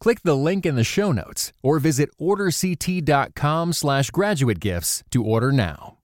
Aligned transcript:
Click 0.00 0.22
the 0.22 0.34
link 0.34 0.64
in 0.64 0.76
the 0.76 0.84
show 0.84 1.12
notes 1.12 1.52
or 1.62 1.78
visit 1.78 2.08
orderct.com 2.18 3.74
slash 3.74 4.10
graduate 4.10 4.58
gifts 4.58 5.04
to 5.10 5.22
order 5.22 5.52
now. 5.52 5.98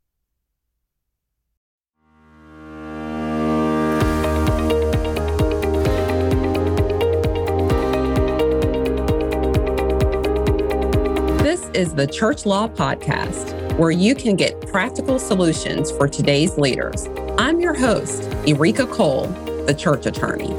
This 11.42 11.70
is 11.70 11.94
the 11.94 12.06
Church 12.06 12.44
Law 12.44 12.68
Podcast, 12.68 13.78
where 13.78 13.90
you 13.90 14.14
can 14.14 14.36
get 14.36 14.60
practical 14.68 15.18
solutions 15.18 15.90
for 15.90 16.06
today's 16.06 16.58
leaders. 16.58 17.06
I'm 17.38 17.60
your 17.60 17.72
host, 17.72 18.24
Erika 18.46 18.86
Cole, 18.86 19.28
the 19.66 19.72
church 19.72 20.04
attorney. 20.04 20.54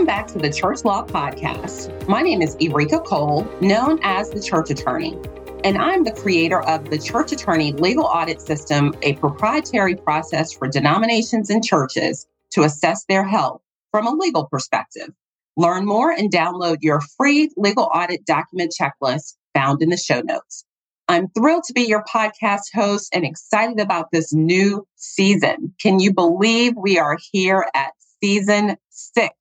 Welcome 0.00 0.16
back 0.16 0.28
to 0.28 0.38
the 0.38 0.50
Church 0.50 0.82
Law 0.82 1.04
Podcast. 1.04 2.08
My 2.08 2.22
name 2.22 2.40
is 2.40 2.56
Erika 2.58 3.00
Cole, 3.00 3.46
known 3.60 4.00
as 4.02 4.30
the 4.30 4.40
Church 4.40 4.70
Attorney, 4.70 5.14
and 5.62 5.76
I'm 5.76 6.04
the 6.04 6.10
creator 6.10 6.62
of 6.62 6.88
the 6.88 6.98
Church 6.98 7.32
Attorney 7.32 7.72
Legal 7.72 8.04
Audit 8.04 8.40
System, 8.40 8.94
a 9.02 9.12
proprietary 9.16 9.96
process 9.96 10.54
for 10.54 10.68
denominations 10.68 11.50
and 11.50 11.62
churches 11.62 12.26
to 12.52 12.62
assess 12.62 13.04
their 13.10 13.24
health 13.24 13.60
from 13.90 14.06
a 14.06 14.12
legal 14.12 14.46
perspective. 14.46 15.10
Learn 15.58 15.84
more 15.84 16.10
and 16.10 16.32
download 16.32 16.78
your 16.80 17.02
free 17.18 17.50
legal 17.58 17.90
audit 17.94 18.24
document 18.24 18.72
checklist 18.80 19.34
found 19.52 19.82
in 19.82 19.90
the 19.90 19.98
show 19.98 20.22
notes. 20.22 20.64
I'm 21.08 21.28
thrilled 21.28 21.64
to 21.64 21.74
be 21.74 21.82
your 21.82 22.04
podcast 22.04 22.72
host 22.72 23.14
and 23.14 23.26
excited 23.26 23.78
about 23.78 24.12
this 24.12 24.32
new 24.32 24.86
season. 24.96 25.74
Can 25.78 26.00
you 26.00 26.14
believe 26.14 26.72
we 26.74 26.98
are 26.98 27.18
here 27.32 27.68
at 27.74 27.92
season 28.22 28.78
six? 28.88 29.34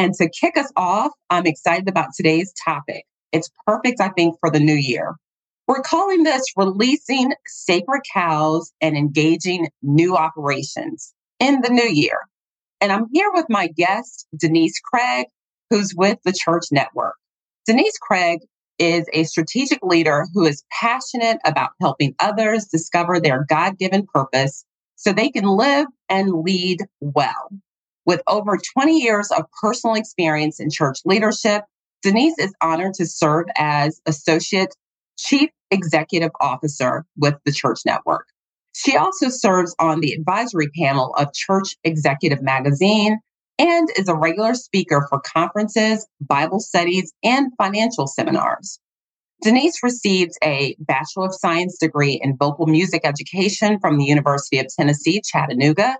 And 0.00 0.14
to 0.14 0.30
kick 0.30 0.56
us 0.56 0.72
off, 0.78 1.12
I'm 1.28 1.44
excited 1.44 1.86
about 1.86 2.14
today's 2.16 2.54
topic. 2.64 3.04
It's 3.32 3.50
perfect, 3.66 4.00
I 4.00 4.08
think, 4.08 4.34
for 4.40 4.50
the 4.50 4.58
new 4.58 4.72
year. 4.74 5.16
We're 5.68 5.82
calling 5.82 6.22
this 6.22 6.42
Releasing 6.56 7.34
Sacred 7.46 8.00
Cows 8.10 8.72
and 8.80 8.96
Engaging 8.96 9.68
New 9.82 10.16
Operations 10.16 11.12
in 11.38 11.60
the 11.60 11.68
New 11.68 11.90
Year. 11.90 12.16
And 12.80 12.90
I'm 12.90 13.08
here 13.12 13.30
with 13.34 13.44
my 13.50 13.66
guest, 13.66 14.26
Denise 14.34 14.80
Craig, 14.82 15.26
who's 15.68 15.92
with 15.94 16.16
the 16.24 16.32
Church 16.32 16.64
Network. 16.72 17.16
Denise 17.66 17.98
Craig 18.00 18.38
is 18.78 19.04
a 19.12 19.24
strategic 19.24 19.80
leader 19.82 20.24
who 20.32 20.46
is 20.46 20.64
passionate 20.80 21.36
about 21.44 21.72
helping 21.78 22.14
others 22.20 22.64
discover 22.64 23.20
their 23.20 23.44
God 23.50 23.76
given 23.76 24.06
purpose 24.14 24.64
so 24.96 25.12
they 25.12 25.28
can 25.28 25.44
live 25.44 25.88
and 26.08 26.32
lead 26.42 26.86
well. 27.00 27.50
With 28.10 28.22
over 28.26 28.58
20 28.74 28.98
years 28.98 29.30
of 29.30 29.44
personal 29.62 29.94
experience 29.94 30.58
in 30.58 30.68
church 30.68 30.98
leadership, 31.04 31.62
Denise 32.02 32.36
is 32.40 32.52
honored 32.60 32.94
to 32.94 33.06
serve 33.06 33.46
as 33.56 34.00
Associate 34.04 34.74
Chief 35.16 35.48
Executive 35.70 36.32
Officer 36.40 37.04
with 37.16 37.36
the 37.44 37.52
Church 37.52 37.82
Network. 37.86 38.26
She 38.74 38.96
also 38.96 39.28
serves 39.28 39.76
on 39.78 40.00
the 40.00 40.12
advisory 40.12 40.70
panel 40.76 41.14
of 41.14 41.32
Church 41.32 41.76
Executive 41.84 42.42
Magazine 42.42 43.20
and 43.60 43.88
is 43.96 44.08
a 44.08 44.16
regular 44.16 44.54
speaker 44.54 45.06
for 45.08 45.20
conferences, 45.20 46.04
Bible 46.20 46.58
studies, 46.58 47.12
and 47.22 47.52
financial 47.58 48.08
seminars. 48.08 48.80
Denise 49.40 49.84
received 49.84 50.32
a 50.42 50.74
Bachelor 50.80 51.26
of 51.26 51.34
Science 51.36 51.78
degree 51.78 52.18
in 52.20 52.36
vocal 52.36 52.66
music 52.66 53.02
education 53.04 53.78
from 53.78 53.98
the 53.98 54.04
University 54.04 54.58
of 54.58 54.66
Tennessee, 54.66 55.22
Chattanooga, 55.24 55.94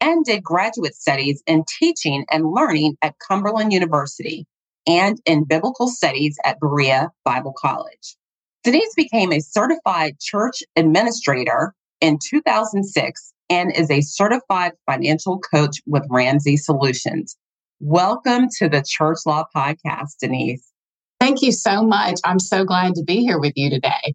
and 0.00 0.24
did 0.24 0.42
graduate 0.42 0.94
studies 0.94 1.42
in 1.46 1.64
teaching 1.78 2.24
and 2.30 2.50
learning 2.50 2.96
at 3.02 3.14
Cumberland 3.18 3.72
University 3.72 4.46
and 4.86 5.18
in 5.26 5.44
biblical 5.44 5.88
studies 5.88 6.38
at 6.44 6.60
Berea 6.60 7.10
Bible 7.24 7.54
College. 7.56 8.16
Denise 8.62 8.94
became 8.96 9.32
a 9.32 9.40
certified 9.40 10.18
church 10.20 10.62
administrator 10.76 11.74
in 12.00 12.18
2006 12.22 13.32
and 13.48 13.74
is 13.76 13.90
a 13.90 14.00
certified 14.00 14.72
financial 14.90 15.38
coach 15.38 15.76
with 15.86 16.02
Ramsey 16.10 16.56
Solutions. 16.56 17.36
Welcome 17.80 18.48
to 18.58 18.68
the 18.68 18.84
Church 18.86 19.18
Law 19.26 19.44
Podcast, 19.54 20.18
Denise. 20.20 20.72
Thank 21.20 21.42
you 21.42 21.52
so 21.52 21.82
much. 21.82 22.20
I'm 22.24 22.40
so 22.40 22.64
glad 22.64 22.94
to 22.94 23.04
be 23.04 23.20
here 23.20 23.38
with 23.38 23.52
you 23.56 23.70
today. 23.70 24.14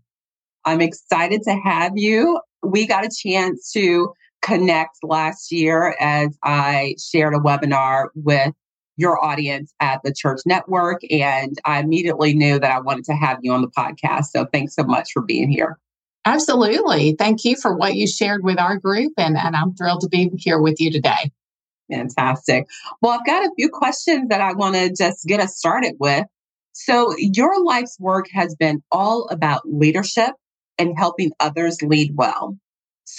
I'm 0.65 0.81
excited 0.81 1.43
to 1.43 1.53
have 1.53 1.93
you. 1.95 2.39
We 2.63 2.85
got 2.85 3.05
a 3.05 3.09
chance 3.09 3.71
to 3.71 4.13
connect 4.41 4.97
last 5.03 5.51
year 5.51 5.95
as 5.99 6.37
I 6.43 6.95
shared 6.99 7.33
a 7.33 7.39
webinar 7.39 8.07
with 8.15 8.53
your 8.97 9.23
audience 9.23 9.73
at 9.79 10.01
the 10.03 10.13
church 10.13 10.41
network. 10.45 11.01
And 11.09 11.57
I 11.65 11.79
immediately 11.79 12.33
knew 12.33 12.59
that 12.59 12.71
I 12.71 12.79
wanted 12.79 13.05
to 13.05 13.13
have 13.13 13.39
you 13.41 13.51
on 13.53 13.61
the 13.61 13.69
podcast. 13.69 14.25
So 14.25 14.45
thanks 14.45 14.75
so 14.75 14.83
much 14.83 15.11
for 15.13 15.21
being 15.21 15.49
here. 15.49 15.77
Absolutely. 16.25 17.15
Thank 17.17 17.43
you 17.43 17.55
for 17.55 17.75
what 17.75 17.95
you 17.95 18.07
shared 18.07 18.43
with 18.43 18.59
our 18.59 18.77
group. 18.77 19.13
And, 19.17 19.37
and 19.37 19.55
I'm 19.55 19.73
thrilled 19.73 20.01
to 20.01 20.09
be 20.09 20.29
here 20.37 20.61
with 20.61 20.79
you 20.79 20.91
today. 20.91 21.31
Fantastic. 21.89 22.67
Well, 23.01 23.11
I've 23.11 23.25
got 23.25 23.45
a 23.45 23.51
few 23.55 23.69
questions 23.69 24.29
that 24.29 24.39
I 24.39 24.53
want 24.53 24.75
to 24.75 24.93
just 24.93 25.25
get 25.25 25.39
us 25.39 25.57
started 25.57 25.95
with. 25.99 26.25
So, 26.73 27.13
your 27.17 27.61
life's 27.65 27.99
work 27.99 28.27
has 28.31 28.55
been 28.55 28.81
all 28.91 29.27
about 29.29 29.63
leadership 29.65 30.31
and 30.77 30.97
helping 30.97 31.31
others 31.41 31.81
lead 31.81 32.11
well. 32.15 32.57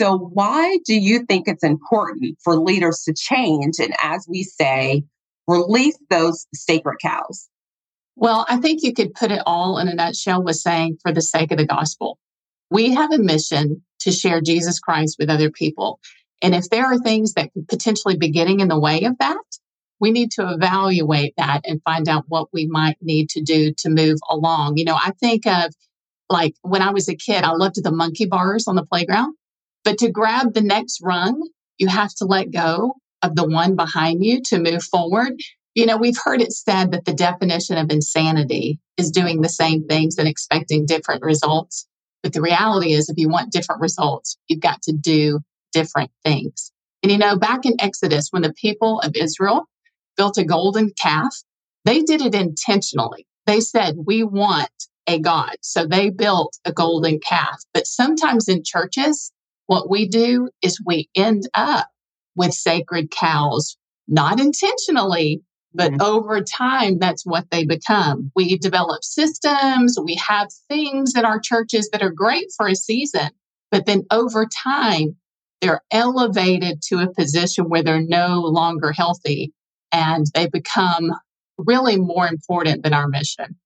So, 0.03 0.19
why 0.19 0.79
do 0.85 0.95
you 0.95 1.25
think 1.27 1.47
it's 1.47 1.63
important 1.63 2.37
for 2.43 2.57
leaders 2.57 3.05
to 3.05 3.15
change 3.15 3.79
and, 3.79 3.95
as 4.03 4.27
we 4.29 4.43
say, 4.43 5.05
release 5.47 5.97
those 6.11 6.45
sacred 6.53 6.97
cows? 7.01 7.49
Well, 8.17 8.45
I 8.49 8.57
think 8.57 8.83
you 8.83 8.95
could 8.95 9.15
put 9.15 9.31
it 9.31 9.43
all 9.47 9.79
in 9.79 9.87
a 9.87 9.95
nutshell 9.95 10.43
with 10.43 10.57
saying, 10.57 10.99
for 11.03 11.13
the 11.13 11.23
sake 11.23 11.53
of 11.53 11.59
the 11.59 11.67
gospel. 11.67 12.19
We 12.69 12.95
have 12.95 13.13
a 13.13 13.19
mission 13.19 13.85
to 14.01 14.11
share 14.11 14.41
Jesus 14.41 14.81
Christ 14.81 15.19
with 15.21 15.31
other 15.31 15.53
people. 15.53 16.01
And 16.43 16.53
if 16.53 16.69
there 16.69 16.87
are 16.87 16.99
things 16.99 17.35
that 17.35 17.53
could 17.53 17.69
potentially 17.69 18.17
be 18.17 18.31
getting 18.31 18.59
in 18.59 18.67
the 18.67 18.81
way 18.81 19.05
of 19.05 19.17
that, 19.19 19.45
we 20.01 20.11
need 20.11 20.33
to 20.33 20.53
evaluate 20.53 21.35
that 21.37 21.61
and 21.65 21.81
find 21.85 22.09
out 22.09 22.25
what 22.27 22.49
we 22.53 22.67
might 22.67 22.97
need 23.01 23.29
to 23.31 23.41
do 23.41 23.73
to 23.79 23.89
move 23.89 24.19
along. 24.29 24.79
You 24.79 24.85
know, 24.85 24.97
I 24.97 25.13
think 25.21 25.47
of 25.47 25.73
like 26.29 26.55
when 26.63 26.83
I 26.83 26.91
was 26.91 27.09
a 27.09 27.15
kid, 27.15 27.45
I 27.45 27.53
loved 27.53 27.81
the 27.81 27.93
monkey 27.93 28.27
bars 28.27 28.67
on 28.67 28.75
the 28.75 28.85
playground. 28.85 29.37
But 29.85 29.99
to 29.99 30.11
grab 30.11 30.55
the 30.55 30.61
next 30.61 31.01
rung, 31.03 31.49
you 31.79 31.89
have 31.89 32.15
to 32.17 32.25
let 32.25 32.51
go 32.51 32.95
of 33.23 33.37
the 33.37 33.47
one 33.47 33.77
behind 33.77 34.25
you 34.25 34.41
to 34.47 34.59
move 34.59 34.83
forward. 34.83 35.35
You 35.75 35.87
know, 35.87 35.97
we've 35.97 36.19
heard 36.23 36.41
it 36.41 36.53
said 36.53 36.93
that 36.93 37.05
the 37.05 37.15
definition 37.15 37.79
of 37.79 37.91
insanity 37.91 38.79
is 38.97 39.11
doing 39.11 39.41
the 39.41 39.49
same 39.49 39.87
things 39.87 40.19
and 40.19 40.29
expecting 40.29 40.87
different 40.87 41.23
results. 41.23 41.87
But 42.23 42.33
the 42.33 42.43
reality 42.43 42.93
is, 42.93 43.09
if 43.09 43.17
you 43.17 43.29
want 43.29 43.53
different 43.53 43.81
results, 43.81 44.37
you've 44.49 44.61
got 44.61 44.83
to 44.83 44.93
do 44.93 45.41
different 45.73 46.11
things. 46.25 46.73
And 47.03 47.11
you 47.11 47.19
know, 47.19 47.37
back 47.37 47.65
in 47.65 47.81
Exodus, 47.81 48.29
when 48.31 48.43
the 48.43 48.53
people 48.53 49.01
of 49.01 49.17
Israel 49.17 49.69
built 50.17 50.39
a 50.39 50.45
golden 50.45 50.93
calf, 51.01 51.35
they 51.85 52.03
did 52.03 52.23
it 52.23 52.35
intentionally. 52.35 53.27
They 53.47 53.61
said, 53.61 53.97
We 53.97 54.23
want 54.23 54.71
a 55.07 55.19
God. 55.19 55.57
So 55.63 55.87
they 55.87 56.11
built 56.11 56.57
a 56.65 56.73
golden 56.73 57.19
calf. 57.19 57.61
But 57.75 57.87
sometimes 57.87 58.49
in 58.49 58.63
churches, 58.65 59.33
what 59.67 59.89
we 59.89 60.09
do 60.09 60.49
is 60.63 60.81
we 60.85 61.09
end 61.15 61.49
up 61.55 61.89
with 62.37 62.53
sacred 62.53 63.11
cows, 63.11 63.77
not 64.09 64.41
intentionally, 64.41 65.43
but 65.75 65.93
mm-hmm. 65.93 66.03
over 66.03 66.43
time, 66.43 66.99
that's 66.99 67.25
what 67.25 67.51
they 67.51 67.65
become. 67.65 68.31
We 68.37 68.59
develop 68.59 69.05
systems, 69.05 69.97
we 70.03 70.17
have 70.27 70.49
things 70.69 71.15
in 71.17 71.25
our 71.25 71.41
churches 71.41 71.89
that 71.93 72.03
are 72.03 72.11
great 72.11 72.47
for 72.57 72.69
a 72.69 72.75
season, 72.75 73.31
but 73.71 73.87
then 73.87 74.05
over 74.11 74.47
time, 74.47 75.17
they're 75.61 75.83
elevated 75.91 76.83
to 76.83 76.99
a 76.99 77.15
position 77.15 77.69
where 77.69 77.83
they're 77.83 78.03
no 78.03 78.41
longer 78.41 78.93
healthy 78.93 79.53
and 79.93 80.27
they 80.35 80.49
become 80.49 81.13
really 81.57 81.97
more 81.97 82.27
important 82.27 82.83
than 82.83 82.93
our 82.93 83.09
mission. 83.09 83.57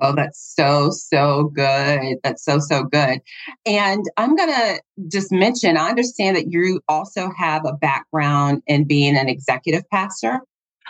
Oh, 0.00 0.14
that's 0.14 0.54
so, 0.54 0.90
so 0.90 1.50
good. 1.54 2.18
That's 2.22 2.44
so, 2.44 2.58
so 2.58 2.84
good. 2.84 3.20
And 3.64 4.04
I'm 4.16 4.36
going 4.36 4.52
to 4.52 4.80
just 5.08 5.32
mention 5.32 5.76
I 5.76 5.88
understand 5.88 6.36
that 6.36 6.50
you 6.50 6.80
also 6.88 7.30
have 7.36 7.64
a 7.64 7.72
background 7.72 8.62
in 8.66 8.84
being 8.84 9.16
an 9.16 9.28
executive 9.28 9.88
pastor. 9.90 10.40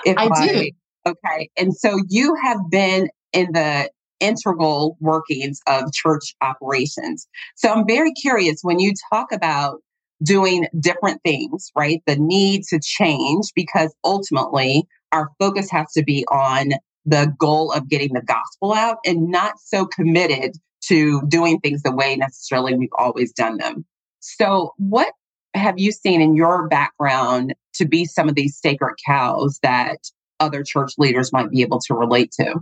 If 0.04 0.18
I, 0.18 0.26
I 0.26 0.46
do. 0.46 0.70
Okay. 1.06 1.50
And 1.56 1.74
so 1.74 2.00
you 2.08 2.34
have 2.42 2.58
been 2.68 3.08
in 3.32 3.52
the 3.52 3.90
integral 4.18 4.96
workings 5.00 5.60
of 5.66 5.92
church 5.92 6.34
operations. 6.40 7.28
So 7.54 7.72
I'm 7.72 7.86
very 7.86 8.12
curious 8.12 8.60
when 8.62 8.80
you 8.80 8.92
talk 9.12 9.30
about 9.30 9.80
doing 10.22 10.66
different 10.80 11.20
things, 11.22 11.70
right? 11.76 12.02
The 12.06 12.16
need 12.16 12.64
to 12.70 12.80
change 12.80 13.46
because 13.54 13.94
ultimately 14.02 14.86
our 15.12 15.28
focus 15.38 15.70
has 15.70 15.92
to 15.92 16.02
be 16.02 16.24
on 16.30 16.72
the 17.06 17.32
goal 17.38 17.72
of 17.72 17.88
getting 17.88 18.12
the 18.12 18.22
gospel 18.22 18.74
out 18.74 18.98
and 19.06 19.30
not 19.30 19.54
so 19.60 19.86
committed 19.86 20.56
to 20.82 21.22
doing 21.28 21.60
things 21.60 21.82
the 21.82 21.92
way 21.92 22.16
necessarily 22.16 22.74
we've 22.74 22.88
always 22.98 23.32
done 23.32 23.56
them. 23.56 23.84
So, 24.20 24.74
what 24.76 25.12
have 25.54 25.78
you 25.78 25.92
seen 25.92 26.20
in 26.20 26.36
your 26.36 26.68
background 26.68 27.54
to 27.74 27.86
be 27.86 28.04
some 28.04 28.28
of 28.28 28.34
these 28.34 28.58
sacred 28.58 28.96
cows 29.06 29.58
that 29.62 29.98
other 30.40 30.62
church 30.62 30.92
leaders 30.98 31.32
might 31.32 31.50
be 31.50 31.62
able 31.62 31.80
to 31.80 31.94
relate 31.94 32.32
to? 32.32 32.56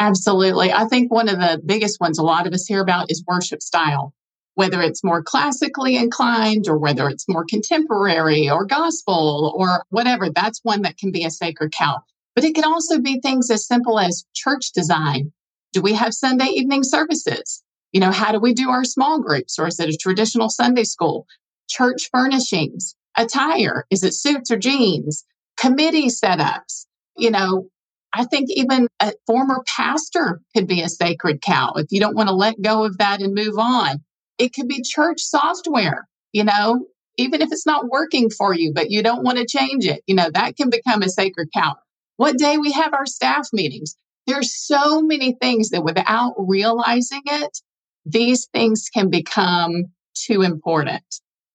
Absolutely. 0.00 0.72
I 0.72 0.84
think 0.86 1.12
one 1.12 1.28
of 1.28 1.38
the 1.38 1.60
biggest 1.64 2.00
ones 2.00 2.18
a 2.18 2.22
lot 2.22 2.46
of 2.46 2.52
us 2.52 2.66
hear 2.66 2.80
about 2.80 3.10
is 3.10 3.24
worship 3.26 3.62
style, 3.62 4.14
whether 4.54 4.80
it's 4.80 5.04
more 5.04 5.22
classically 5.22 5.96
inclined 5.96 6.68
or 6.68 6.78
whether 6.78 7.08
it's 7.08 7.28
more 7.28 7.44
contemporary 7.44 8.48
or 8.48 8.64
gospel 8.64 9.52
or 9.56 9.84
whatever. 9.90 10.30
That's 10.30 10.60
one 10.62 10.82
that 10.82 10.98
can 10.98 11.10
be 11.10 11.24
a 11.24 11.30
sacred 11.30 11.72
cow. 11.72 12.02
But 12.38 12.44
it 12.44 12.54
can 12.54 12.62
also 12.62 13.00
be 13.00 13.18
things 13.18 13.50
as 13.50 13.66
simple 13.66 13.98
as 13.98 14.24
church 14.32 14.70
design. 14.70 15.32
Do 15.72 15.82
we 15.82 15.92
have 15.94 16.14
Sunday 16.14 16.44
evening 16.44 16.84
services? 16.84 17.64
You 17.90 17.98
know, 17.98 18.12
how 18.12 18.30
do 18.30 18.38
we 18.38 18.54
do 18.54 18.70
our 18.70 18.84
small 18.84 19.20
groups 19.20 19.58
or 19.58 19.66
is 19.66 19.80
it 19.80 19.88
a 19.88 19.96
traditional 19.96 20.48
Sunday 20.48 20.84
school? 20.84 21.26
Church 21.68 22.08
furnishings, 22.12 22.94
attire, 23.16 23.86
is 23.90 24.04
it 24.04 24.14
suits 24.14 24.52
or 24.52 24.56
jeans? 24.56 25.24
Committee 25.56 26.06
setups. 26.06 26.86
You 27.16 27.32
know, 27.32 27.70
I 28.12 28.24
think 28.24 28.50
even 28.50 28.86
a 29.00 29.14
former 29.26 29.64
pastor 29.66 30.40
could 30.54 30.68
be 30.68 30.80
a 30.80 30.88
sacred 30.88 31.42
cow 31.42 31.72
if 31.74 31.86
you 31.90 31.98
don't 31.98 32.14
want 32.14 32.28
to 32.28 32.36
let 32.36 32.62
go 32.62 32.84
of 32.84 32.98
that 32.98 33.20
and 33.20 33.34
move 33.34 33.58
on. 33.58 34.04
It 34.38 34.54
could 34.54 34.68
be 34.68 34.80
church 34.82 35.22
software, 35.22 36.06
you 36.32 36.44
know, 36.44 36.86
even 37.16 37.42
if 37.42 37.50
it's 37.50 37.66
not 37.66 37.88
working 37.88 38.30
for 38.30 38.54
you, 38.54 38.72
but 38.72 38.92
you 38.92 39.02
don't 39.02 39.24
want 39.24 39.38
to 39.38 39.44
change 39.44 39.86
it, 39.86 40.04
you 40.06 40.14
know, 40.14 40.30
that 40.30 40.56
can 40.56 40.70
become 40.70 41.02
a 41.02 41.08
sacred 41.08 41.48
cow 41.52 41.74
what 42.18 42.36
day 42.36 42.58
we 42.58 42.72
have 42.72 42.92
our 42.92 43.06
staff 43.06 43.48
meetings. 43.52 43.96
There's 44.26 44.54
so 44.54 45.00
many 45.00 45.36
things 45.40 45.70
that 45.70 45.84
without 45.84 46.34
realizing 46.36 47.22
it, 47.24 47.58
these 48.04 48.46
things 48.52 48.88
can 48.92 49.08
become 49.08 49.84
too 50.14 50.42
important 50.42 51.04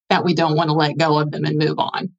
that 0.09 0.23
we 0.23 0.33
don't 0.33 0.55
want 0.55 0.69
to 0.69 0.73
let 0.73 0.97
go 0.97 1.19
of 1.19 1.31
them 1.31 1.43
and 1.45 1.57
move 1.57 1.77
on. 1.77 2.11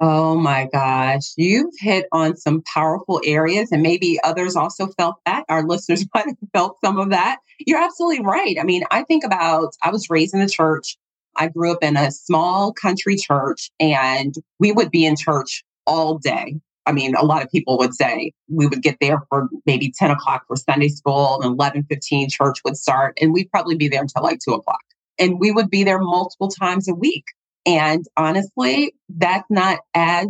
Oh 0.00 0.36
my 0.36 0.68
gosh, 0.70 1.32
you've 1.36 1.72
hit 1.78 2.06
on 2.12 2.36
some 2.36 2.62
powerful 2.62 3.20
areas, 3.24 3.70
and 3.72 3.82
maybe 3.82 4.18
others 4.22 4.56
also 4.56 4.88
felt 4.88 5.16
that. 5.24 5.44
Our 5.48 5.62
listeners 5.62 6.04
might 6.14 6.26
have 6.26 6.36
felt 6.52 6.78
some 6.84 6.98
of 6.98 7.10
that. 7.10 7.38
You're 7.60 7.82
absolutely 7.82 8.24
right. 8.24 8.56
I 8.60 8.64
mean, 8.64 8.82
I 8.90 9.04
think 9.04 9.24
about 9.24 9.74
I 9.82 9.90
was 9.90 10.10
raised 10.10 10.34
in 10.34 10.40
the 10.40 10.48
church. 10.48 10.98
I 11.36 11.48
grew 11.48 11.72
up 11.72 11.82
in 11.82 11.96
a 11.96 12.10
small 12.10 12.72
country 12.72 13.16
church, 13.16 13.70
and 13.78 14.34
we 14.58 14.72
would 14.72 14.90
be 14.90 15.06
in 15.06 15.16
church 15.16 15.64
all 15.86 16.18
day. 16.18 16.56
I 16.86 16.92
mean, 16.92 17.14
a 17.16 17.24
lot 17.24 17.42
of 17.42 17.50
people 17.50 17.76
would 17.78 17.94
say 17.94 18.32
we 18.48 18.66
would 18.66 18.82
get 18.82 18.98
there 19.00 19.22
for 19.28 19.48
maybe 19.66 19.92
10 19.96 20.12
o'clock 20.12 20.44
for 20.46 20.56
Sunday 20.56 20.88
school 20.88 21.40
and 21.42 21.52
11, 21.52 21.86
15 21.90 22.28
church 22.30 22.58
would 22.64 22.76
start 22.76 23.18
and 23.20 23.32
we'd 23.32 23.50
probably 23.50 23.76
be 23.76 23.88
there 23.88 24.00
until 24.00 24.22
like 24.22 24.38
two 24.38 24.54
o'clock. 24.54 24.80
And 25.18 25.40
we 25.40 25.50
would 25.50 25.68
be 25.68 25.82
there 25.82 25.98
multiple 25.98 26.48
times 26.48 26.88
a 26.88 26.94
week. 26.94 27.24
And 27.66 28.04
honestly, 28.16 28.94
that's 29.08 29.50
not 29.50 29.80
as 29.94 30.28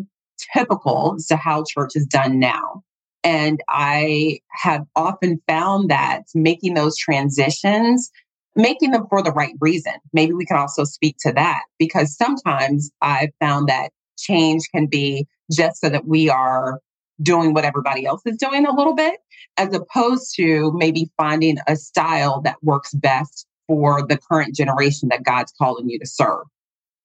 typical 0.54 1.14
as 1.16 1.26
to 1.26 1.36
how 1.36 1.64
church 1.68 1.92
is 1.94 2.06
done 2.06 2.38
now. 2.38 2.82
And 3.22 3.60
I 3.68 4.38
have 4.50 4.84
often 4.94 5.42
found 5.48 5.90
that 5.90 6.22
making 6.34 6.74
those 6.74 6.96
transitions, 6.96 8.10
making 8.54 8.92
them 8.92 9.06
for 9.10 9.22
the 9.22 9.32
right 9.32 9.54
reason. 9.60 9.94
Maybe 10.12 10.32
we 10.32 10.46
can 10.46 10.56
also 10.56 10.84
speak 10.84 11.16
to 11.20 11.32
that 11.32 11.62
because 11.78 12.16
sometimes 12.16 12.90
I've 13.02 13.32
found 13.40 13.68
that 13.68 13.90
change 14.16 14.62
can 14.72 14.86
be 14.86 15.26
just 15.50 15.80
so 15.80 15.88
that 15.88 16.06
we 16.06 16.28
are 16.28 16.80
doing 17.22 17.54
what 17.54 17.64
everybody 17.64 18.04
else 18.04 18.22
is 18.26 18.36
doing 18.36 18.66
a 18.66 18.74
little 18.74 18.94
bit, 18.94 19.18
as 19.56 19.74
opposed 19.74 20.34
to 20.36 20.72
maybe 20.74 21.10
finding 21.16 21.56
a 21.66 21.76
style 21.76 22.40
that 22.42 22.56
works 22.62 22.92
best 22.92 23.46
for 23.66 24.06
the 24.06 24.18
current 24.30 24.54
generation 24.54 25.08
that 25.08 25.24
God's 25.24 25.52
calling 25.58 25.88
you 25.88 25.98
to 25.98 26.06
serve. 26.06 26.44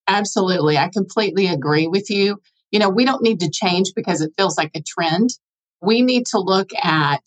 Absolutely. 0.07 0.77
I 0.77 0.89
completely 0.89 1.47
agree 1.47 1.88
with 1.88 2.09
you. 2.09 2.39
You 2.71 2.79
know, 2.79 2.89
we 2.89 3.05
don't 3.05 3.23
need 3.23 3.39
to 3.41 3.49
change 3.49 3.93
because 3.95 4.21
it 4.21 4.33
feels 4.38 4.57
like 4.57 4.71
a 4.75 4.81
trend. 4.81 5.29
We 5.81 6.01
need 6.01 6.25
to 6.27 6.39
look 6.39 6.69
at 6.81 7.21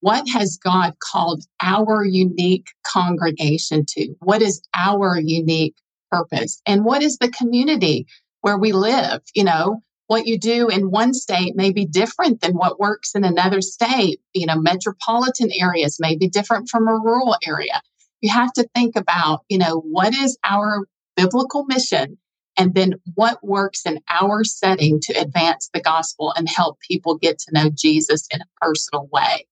what 0.00 0.28
has 0.30 0.58
God 0.62 0.94
called 0.98 1.44
our 1.62 2.04
unique 2.04 2.66
congregation 2.84 3.84
to? 3.86 4.14
What 4.18 4.42
is 4.42 4.60
our 4.74 5.18
unique 5.18 5.76
purpose? 6.10 6.60
And 6.66 6.84
what 6.84 7.02
is 7.02 7.18
the 7.18 7.30
community 7.30 8.06
where 8.40 8.58
we 8.58 8.72
live? 8.72 9.20
You 9.34 9.44
know, 9.44 9.82
what 10.06 10.26
you 10.26 10.38
do 10.38 10.68
in 10.68 10.90
one 10.90 11.14
state 11.14 11.56
may 11.56 11.72
be 11.72 11.86
different 11.86 12.40
than 12.40 12.52
what 12.52 12.80
works 12.80 13.14
in 13.14 13.24
another 13.24 13.60
state. 13.60 14.20
You 14.34 14.46
know, 14.46 14.56
metropolitan 14.56 15.50
areas 15.58 15.98
may 16.00 16.16
be 16.16 16.28
different 16.28 16.68
from 16.68 16.88
a 16.88 16.92
rural 16.92 17.36
area. 17.46 17.80
You 18.20 18.32
have 18.32 18.52
to 18.54 18.68
think 18.74 18.96
about, 18.96 19.44
you 19.48 19.58
know, 19.58 19.80
what 19.80 20.14
is 20.14 20.38
our 20.44 20.86
biblical 21.16 21.64
mission 21.64 22.18
and 22.58 22.74
then 22.74 22.94
what 23.14 23.38
works 23.42 23.86
in 23.86 24.00
our 24.08 24.44
setting 24.44 25.00
to 25.00 25.18
advance 25.18 25.70
the 25.72 25.80
gospel 25.80 26.32
and 26.36 26.48
help 26.48 26.78
people 26.80 27.16
get 27.16 27.38
to 27.38 27.52
know 27.52 27.70
Jesus 27.70 28.26
in 28.32 28.40
a 28.40 28.46
personal 28.60 29.08
way. 29.12 29.46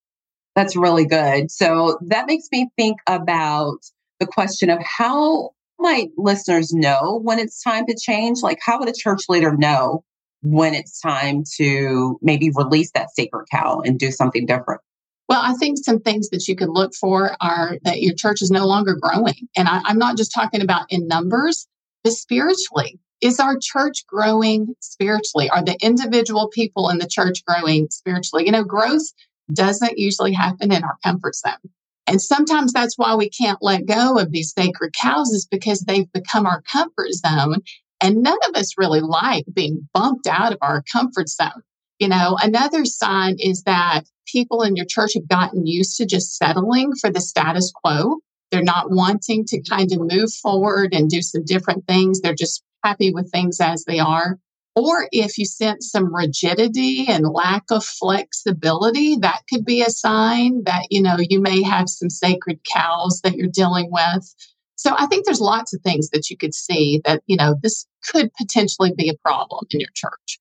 That's 0.54 0.76
really 0.76 1.06
good. 1.06 1.50
So 1.50 1.98
that 2.08 2.26
makes 2.26 2.48
me 2.52 2.68
think 2.76 2.98
about 3.06 3.78
the 4.18 4.26
question 4.26 4.68
of 4.68 4.78
how 4.82 5.50
might 5.78 6.10
listeners 6.18 6.72
know 6.72 7.18
when 7.22 7.38
it's 7.38 7.62
time 7.62 7.86
to 7.86 7.96
change? 7.98 8.42
Like, 8.42 8.58
how 8.62 8.78
would 8.78 8.88
a 8.88 8.92
church 8.92 9.22
leader 9.28 9.56
know 9.56 10.04
when 10.42 10.74
it's 10.74 11.00
time 11.00 11.44
to 11.56 12.18
maybe 12.22 12.50
release 12.54 12.90
that 12.92 13.10
sacred 13.10 13.46
cow 13.50 13.80
and 13.84 13.98
do 13.98 14.10
something 14.10 14.46
different? 14.46 14.80
Well, 15.28 15.42
I 15.42 15.52
think 15.54 15.78
some 15.78 16.00
things 16.00 16.28
that 16.30 16.48
you 16.48 16.56
could 16.56 16.70
look 16.70 16.92
for 16.94 17.36
are 17.40 17.78
that 17.84 18.02
your 18.02 18.14
church 18.14 18.42
is 18.42 18.50
no 18.50 18.66
longer 18.66 18.96
growing. 19.00 19.48
And 19.56 19.68
I, 19.68 19.80
am 19.88 19.98
not 19.98 20.16
just 20.16 20.34
talking 20.34 20.60
about 20.60 20.86
in 20.90 21.06
numbers, 21.06 21.68
but 22.02 22.14
spiritually. 22.14 22.98
Is 23.20 23.38
our 23.38 23.56
church 23.60 24.06
growing 24.06 24.74
spiritually? 24.80 25.48
Are 25.50 25.62
the 25.62 25.76
individual 25.82 26.48
people 26.48 26.88
in 26.88 26.98
the 26.98 27.06
church 27.06 27.44
growing 27.44 27.88
spiritually? 27.90 28.46
You 28.46 28.52
know, 28.52 28.64
growth 28.64 29.12
doesn't 29.52 29.98
usually 29.98 30.32
happen 30.32 30.72
in 30.72 30.82
our 30.82 30.96
comfort 31.04 31.36
zone. 31.36 31.70
And 32.06 32.20
sometimes 32.20 32.72
that's 32.72 32.98
why 32.98 33.14
we 33.14 33.28
can't 33.28 33.58
let 33.60 33.86
go 33.86 34.18
of 34.18 34.32
these 34.32 34.52
sacred 34.52 34.94
cows 35.00 35.28
is 35.28 35.46
because 35.46 35.80
they've 35.80 36.12
become 36.12 36.46
our 36.46 36.62
comfort 36.62 37.12
zone 37.12 37.62
and 38.00 38.22
none 38.22 38.38
of 38.48 38.54
us 38.54 38.78
really 38.78 39.00
like 39.00 39.44
being 39.52 39.88
bumped 39.92 40.26
out 40.26 40.52
of 40.52 40.58
our 40.62 40.82
comfort 40.92 41.28
zone. 41.28 41.62
You 41.98 42.08
know, 42.08 42.36
another 42.42 42.84
sign 42.84 43.36
is 43.38 43.62
that 43.64 44.04
people 44.26 44.62
in 44.62 44.76
your 44.76 44.86
church 44.86 45.12
have 45.14 45.28
gotten 45.28 45.66
used 45.66 45.96
to 45.98 46.06
just 46.06 46.36
settling 46.36 46.92
for 47.00 47.10
the 47.10 47.20
status 47.20 47.72
quo. 47.74 48.16
They're 48.50 48.62
not 48.62 48.90
wanting 48.90 49.44
to 49.46 49.62
kind 49.62 49.92
of 49.92 50.00
move 50.00 50.32
forward 50.32 50.94
and 50.94 51.10
do 51.10 51.22
some 51.22 51.44
different 51.44 51.86
things. 51.86 52.20
They're 52.20 52.34
just 52.34 52.62
happy 52.82 53.12
with 53.12 53.30
things 53.30 53.60
as 53.60 53.84
they 53.84 53.98
are. 53.98 54.38
Or 54.76 55.08
if 55.12 55.36
you 55.36 55.44
sense 55.44 55.90
some 55.90 56.14
rigidity 56.14 57.06
and 57.08 57.28
lack 57.28 57.64
of 57.70 57.84
flexibility, 57.84 59.16
that 59.16 59.42
could 59.52 59.64
be 59.64 59.82
a 59.82 59.90
sign 59.90 60.62
that, 60.64 60.86
you 60.90 61.02
know, 61.02 61.16
you 61.18 61.40
may 61.40 61.62
have 61.62 61.88
some 61.88 62.08
sacred 62.08 62.60
cows 62.64 63.20
that 63.24 63.34
you're 63.34 63.48
dealing 63.48 63.90
with. 63.90 64.34
So 64.80 64.94
I 64.96 65.04
think 65.04 65.26
there's 65.26 65.42
lots 65.42 65.74
of 65.74 65.82
things 65.82 66.08
that 66.08 66.30
you 66.30 66.38
could 66.38 66.54
see 66.54 67.02
that, 67.04 67.22
you 67.26 67.36
know, 67.36 67.54
this 67.62 67.86
could 68.08 68.32
potentially 68.32 68.94
be 68.96 69.10
a 69.10 69.18
problem 69.22 69.66
in 69.70 69.78
your 69.78 69.90
church. 69.94 70.40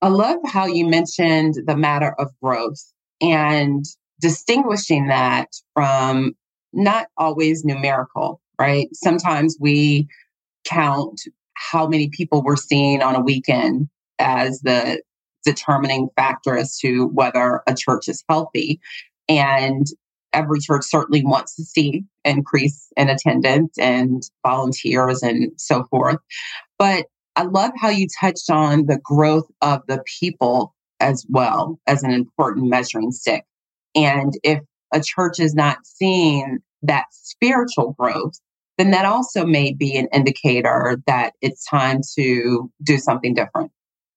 I 0.00 0.08
love 0.08 0.38
how 0.46 0.64
you 0.64 0.86
mentioned 0.86 1.56
the 1.66 1.76
matter 1.76 2.14
of 2.18 2.30
growth 2.42 2.82
and 3.20 3.84
distinguishing 4.22 5.08
that 5.08 5.48
from 5.74 6.32
not 6.72 7.08
always 7.18 7.62
numerical, 7.62 8.40
right? 8.58 8.88
Sometimes 8.94 9.58
we 9.60 10.08
count 10.64 11.20
how 11.52 11.86
many 11.86 12.08
people 12.08 12.42
we're 12.42 12.56
seeing 12.56 13.02
on 13.02 13.14
a 13.14 13.20
weekend 13.20 13.90
as 14.18 14.60
the 14.60 15.02
determining 15.44 16.08
factor 16.16 16.56
as 16.56 16.78
to 16.78 17.08
whether 17.08 17.60
a 17.66 17.74
church 17.74 18.08
is 18.08 18.24
healthy. 18.30 18.80
And 19.28 19.86
every 20.34 20.60
church 20.60 20.84
certainly 20.84 21.24
wants 21.24 21.54
to 21.56 21.64
see 21.64 22.04
increase 22.24 22.88
in 22.96 23.08
attendance 23.08 23.78
and 23.78 24.22
volunteers 24.46 25.22
and 25.22 25.52
so 25.56 25.84
forth. 25.84 26.18
But 26.78 27.06
I 27.36 27.42
love 27.44 27.72
how 27.76 27.88
you 27.88 28.06
touched 28.20 28.50
on 28.50 28.86
the 28.86 28.98
growth 29.02 29.50
of 29.60 29.82
the 29.88 30.02
people 30.20 30.74
as 31.00 31.26
well 31.28 31.78
as 31.86 32.02
an 32.02 32.10
important 32.10 32.68
measuring 32.68 33.10
stick. 33.10 33.44
And 33.94 34.32
if 34.42 34.60
a 34.92 35.00
church 35.00 35.40
is 35.40 35.54
not 35.54 35.78
seeing 35.84 36.58
that 36.82 37.06
spiritual 37.10 37.94
growth, 37.98 38.34
then 38.78 38.90
that 38.90 39.04
also 39.04 39.44
may 39.44 39.72
be 39.72 39.96
an 39.96 40.08
indicator 40.12 41.00
that 41.06 41.34
it's 41.40 41.64
time 41.68 42.00
to 42.16 42.70
do 42.82 42.98
something 42.98 43.34
different. 43.34 43.70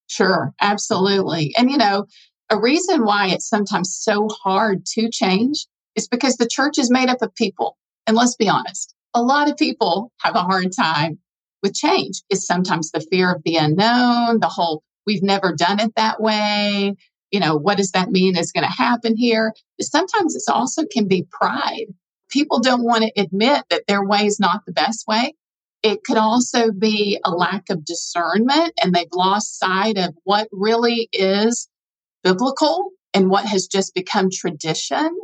Sure, 0.08 0.54
absolutely. 0.62 1.54
And, 1.58 1.70
you 1.70 1.78
know, 1.78 2.06
a 2.50 2.60
reason 2.60 3.04
why 3.04 3.28
it's 3.28 3.48
sometimes 3.48 3.96
so 3.96 4.30
hard 4.44 4.86
to 4.94 5.10
change 5.10 5.66
is 5.98 6.08
because 6.08 6.38
the 6.38 6.48
church 6.50 6.78
is 6.78 6.92
made 6.92 7.10
up 7.10 7.22
of 7.22 7.36
people. 7.36 7.78
And 8.06 8.16
let's 8.16 8.36
be 8.36 8.48
honest, 8.48 8.94
a 9.14 9.22
lot 9.22 9.50
of 9.50 9.58
people 9.58 10.14
have 10.22 10.36
a 10.36 10.44
hard 10.44 10.72
time 10.74 11.20
with 11.62 11.74
change. 11.74 12.22
It's 12.30 12.46
sometimes 12.46 12.92
the 12.92 13.06
fear 13.12 13.34
of 13.34 13.42
the 13.44 13.58
unknown, 13.58 14.40
the 14.40 14.48
whole, 14.48 14.84
we've 15.06 15.24
never 15.24 15.54
done 15.54 15.80
it 15.80 15.94
that 15.96 16.22
way. 16.22 16.96
You 17.32 17.40
know, 17.42 17.58
what 17.58 17.78
does 17.78 17.92
that 17.92 18.10
mean 18.10 18.38
is 18.38 18.54
going 18.54 18.64
to 18.64 18.72
happen 18.72 19.18
here? 19.18 19.54
Sometimes 19.82 20.36
it 20.36 20.44
also 20.50 20.84
can 20.90 21.08
be 21.08 21.28
pride. 21.30 21.88
People 22.30 22.60
don't 22.60 22.84
want 22.84 23.04
to 23.04 23.22
admit 23.22 23.64
that 23.70 23.84
their 23.88 24.06
way 24.06 24.26
is 24.26 24.40
not 24.40 24.66
the 24.66 24.72
best 24.72 25.06
way. 25.08 25.34
It 25.84 26.04
could 26.04 26.18
also 26.18 26.72
be 26.72 27.20
a 27.24 27.32
lack 27.32 27.70
of 27.70 27.86
discernment 27.86 28.74
and 28.82 28.94
they've 28.94 29.08
lost 29.14 29.60
sight 29.60 29.98
of 29.98 30.16
what 30.24 30.48
really 30.52 31.10
is 31.12 31.68
biblical 32.24 32.92
and 33.14 33.30
what 33.30 33.46
has 33.46 33.68
just 33.68 33.94
become 33.94 34.30
tradition. 34.32 35.18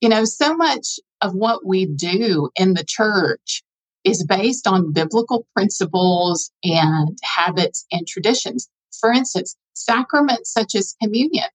You 0.00 0.08
know, 0.08 0.24
so 0.24 0.56
much 0.56 0.98
of 1.20 1.34
what 1.34 1.66
we 1.66 1.86
do 1.86 2.50
in 2.56 2.74
the 2.74 2.84
church 2.86 3.62
is 4.04 4.24
based 4.24 4.66
on 4.66 4.92
biblical 4.92 5.46
principles 5.54 6.50
and 6.64 7.18
habits 7.22 7.84
and 7.92 8.06
traditions. 8.06 8.68
For 8.98 9.12
instance, 9.12 9.56
sacraments 9.74 10.52
such 10.52 10.74
as 10.74 10.96
communion. 11.02 11.48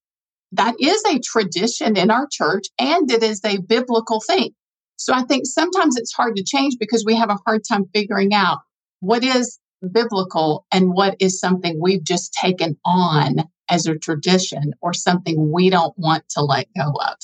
That 0.51 0.75
is 0.79 1.03
a 1.05 1.19
tradition 1.19 1.97
in 1.97 2.11
our 2.11 2.27
church 2.31 2.67
and 2.77 3.09
it 3.09 3.23
is 3.23 3.41
a 3.43 3.57
biblical 3.57 4.21
thing. 4.21 4.51
So 4.95 5.13
I 5.13 5.23
think 5.23 5.45
sometimes 5.45 5.97
it's 5.97 6.13
hard 6.13 6.35
to 6.35 6.43
change 6.43 6.75
because 6.79 7.03
we 7.03 7.15
have 7.15 7.29
a 7.29 7.39
hard 7.45 7.63
time 7.67 7.85
figuring 7.93 8.33
out 8.33 8.59
what 8.99 9.23
is 9.23 9.59
biblical 9.91 10.65
and 10.71 10.93
what 10.93 11.15
is 11.19 11.39
something 11.39 11.79
we've 11.81 12.03
just 12.03 12.33
taken 12.33 12.77
on 12.85 13.43
as 13.69 13.87
a 13.87 13.97
tradition 13.97 14.73
or 14.81 14.93
something 14.93 15.51
we 15.51 15.69
don't 15.69 15.97
want 15.97 16.23
to 16.29 16.41
let 16.41 16.67
go 16.77 16.93
of. 17.09 17.17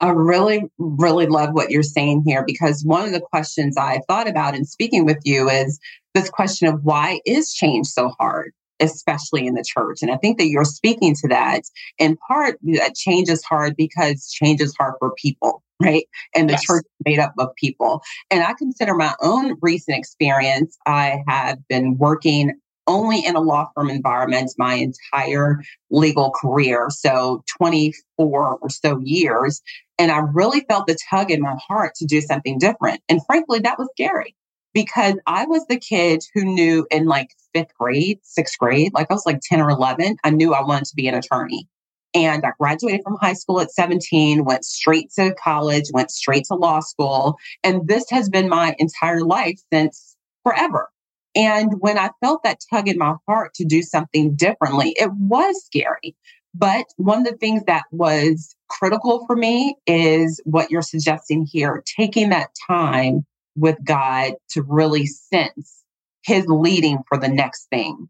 I 0.00 0.10
really, 0.10 0.62
really 0.78 1.26
love 1.26 1.54
what 1.54 1.70
you're 1.70 1.82
saying 1.82 2.22
here 2.24 2.44
because 2.46 2.84
one 2.84 3.04
of 3.04 3.12
the 3.12 3.20
questions 3.20 3.76
I 3.76 4.00
thought 4.08 4.28
about 4.28 4.54
in 4.54 4.64
speaking 4.64 5.04
with 5.04 5.18
you 5.24 5.48
is 5.48 5.80
this 6.14 6.30
question 6.30 6.68
of 6.68 6.84
why 6.84 7.20
is 7.26 7.52
change 7.52 7.86
so 7.88 8.10
hard? 8.18 8.52
especially 8.80 9.46
in 9.46 9.54
the 9.54 9.64
church. 9.66 9.98
And 10.02 10.10
I 10.10 10.16
think 10.16 10.38
that 10.38 10.48
you're 10.48 10.64
speaking 10.64 11.14
to 11.16 11.28
that 11.28 11.62
in 11.98 12.16
part 12.28 12.58
that 12.62 12.94
change 12.94 13.28
is 13.28 13.42
hard 13.42 13.76
because 13.76 14.30
change 14.30 14.60
is 14.60 14.74
hard 14.78 14.94
for 14.98 15.12
people, 15.16 15.62
right? 15.82 16.04
And 16.34 16.48
the 16.48 16.52
yes. 16.52 16.62
church 16.62 16.84
is 16.84 17.04
made 17.04 17.18
up 17.18 17.34
of 17.38 17.54
people. 17.56 18.02
And 18.30 18.42
I 18.42 18.54
consider 18.54 18.94
my 18.94 19.14
own 19.20 19.56
recent 19.60 19.98
experience, 19.98 20.76
I 20.86 21.22
have 21.26 21.58
been 21.68 21.98
working 21.98 22.52
only 22.86 23.24
in 23.24 23.36
a 23.36 23.40
law 23.40 23.68
firm 23.74 23.90
environment 23.90 24.50
my 24.56 24.74
entire 24.74 25.62
legal 25.90 26.30
career. 26.30 26.88
So 26.88 27.44
24 27.58 28.58
or 28.60 28.70
so 28.70 28.98
years. 29.04 29.60
And 29.98 30.12
I 30.12 30.18
really 30.18 30.60
felt 30.68 30.86
the 30.86 30.96
tug 31.10 31.30
in 31.30 31.40
my 31.40 31.56
heart 31.66 31.94
to 31.96 32.06
do 32.06 32.20
something 32.20 32.58
different. 32.58 33.00
And 33.08 33.24
frankly, 33.26 33.58
that 33.60 33.78
was 33.78 33.88
scary 33.92 34.36
because 34.72 35.14
I 35.26 35.44
was 35.46 35.66
the 35.66 35.78
kid 35.78 36.22
who 36.34 36.44
knew 36.44 36.86
in 36.90 37.06
like 37.06 37.30
fifth 37.52 37.74
grade, 37.78 38.20
sixth 38.22 38.58
grade, 38.58 38.92
like 38.94 39.10
I 39.10 39.14
was 39.14 39.26
like 39.26 39.40
10 39.42 39.60
or 39.60 39.70
11, 39.70 40.16
I 40.22 40.30
knew 40.30 40.54
I 40.54 40.62
wanted 40.62 40.86
to 40.86 40.96
be 40.96 41.08
an 41.08 41.14
attorney. 41.14 41.68
And 42.14 42.44
I 42.44 42.52
graduated 42.58 43.02
from 43.04 43.18
high 43.20 43.34
school 43.34 43.60
at 43.60 43.70
17, 43.70 44.44
went 44.44 44.64
straight 44.64 45.10
to 45.16 45.34
college, 45.34 45.84
went 45.92 46.10
straight 46.10 46.44
to 46.44 46.54
law 46.54 46.80
school. 46.80 47.36
And 47.62 47.86
this 47.86 48.08
has 48.10 48.28
been 48.28 48.48
my 48.48 48.74
entire 48.78 49.22
life 49.22 49.58
since 49.72 50.16
forever. 50.42 50.88
And 51.34 51.74
when 51.80 51.98
I 51.98 52.10
felt 52.22 52.42
that 52.44 52.60
tug 52.70 52.88
in 52.88 52.98
my 52.98 53.14
heart 53.28 53.54
to 53.54 53.64
do 53.64 53.82
something 53.82 54.34
differently, 54.34 54.94
it 54.98 55.10
was 55.12 55.62
scary. 55.64 56.16
But 56.58 56.86
one 56.96 57.18
of 57.18 57.24
the 57.24 57.36
things 57.36 57.62
that 57.66 57.84
was 57.92 58.56
critical 58.68 59.24
for 59.26 59.36
me 59.36 59.76
is 59.86 60.40
what 60.44 60.70
you're 60.70 60.82
suggesting 60.82 61.46
here 61.48 61.84
taking 61.96 62.30
that 62.30 62.50
time 62.66 63.24
with 63.54 63.76
God 63.84 64.32
to 64.50 64.62
really 64.62 65.06
sense 65.06 65.84
his 66.24 66.46
leading 66.48 66.98
for 67.08 67.16
the 67.16 67.28
next 67.28 67.68
thing 67.70 68.08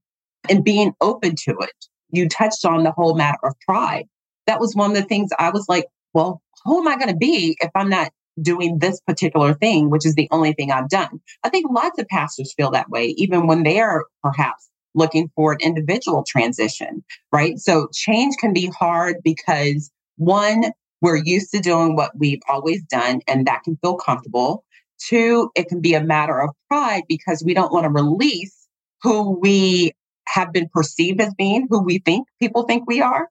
and 0.48 0.64
being 0.64 0.92
open 1.02 1.34
to 1.44 1.58
it. 1.60 1.86
You 2.10 2.26
touched 2.26 2.64
on 2.64 2.84
the 2.84 2.92
whole 2.92 3.14
matter 3.14 3.38
of 3.44 3.54
pride. 3.66 4.06
That 4.46 4.60
was 4.60 4.74
one 4.74 4.92
of 4.92 4.96
the 4.96 5.02
things 5.02 5.28
I 5.38 5.50
was 5.50 5.66
like, 5.68 5.84
well, 6.14 6.40
who 6.64 6.80
am 6.80 6.88
I 6.88 6.96
going 6.96 7.12
to 7.12 7.16
be 7.16 7.56
if 7.60 7.70
I'm 7.74 7.90
not 7.90 8.12
doing 8.40 8.78
this 8.78 8.98
particular 9.00 9.52
thing, 9.54 9.90
which 9.90 10.06
is 10.06 10.14
the 10.14 10.28
only 10.30 10.52
thing 10.52 10.70
I've 10.70 10.88
done. 10.88 11.20
I 11.44 11.50
think 11.50 11.66
lots 11.70 11.98
of 11.98 12.08
pastors 12.08 12.54
feel 12.56 12.70
that 12.70 12.88
way, 12.88 13.08
even 13.18 13.46
when 13.46 13.62
they're 13.62 14.04
perhaps 14.22 14.70
looking 14.98 15.30
for 15.34 15.52
an 15.52 15.58
individual 15.62 16.24
transition, 16.26 17.02
right? 17.32 17.58
So 17.58 17.88
change 17.92 18.34
can 18.38 18.52
be 18.52 18.70
hard 18.78 19.16
because 19.22 19.90
one, 20.16 20.64
we're 21.00 21.22
used 21.24 21.50
to 21.52 21.60
doing 21.60 21.94
what 21.94 22.10
we've 22.18 22.42
always 22.48 22.82
done, 22.84 23.20
and 23.28 23.46
that 23.46 23.62
can 23.62 23.76
feel 23.76 23.96
comfortable. 23.96 24.64
Two, 24.98 25.50
it 25.54 25.68
can 25.68 25.80
be 25.80 25.94
a 25.94 26.02
matter 26.02 26.40
of 26.40 26.50
pride 26.68 27.04
because 27.08 27.42
we 27.44 27.54
don't 27.54 27.72
want 27.72 27.84
to 27.84 27.90
release 27.90 28.66
who 29.02 29.38
we 29.38 29.92
have 30.26 30.52
been 30.52 30.68
perceived 30.72 31.20
as 31.20 31.32
being, 31.34 31.66
who 31.70 31.82
we 31.82 31.98
think 31.98 32.26
people 32.40 32.64
think 32.64 32.84
we 32.86 33.00
are. 33.00 33.28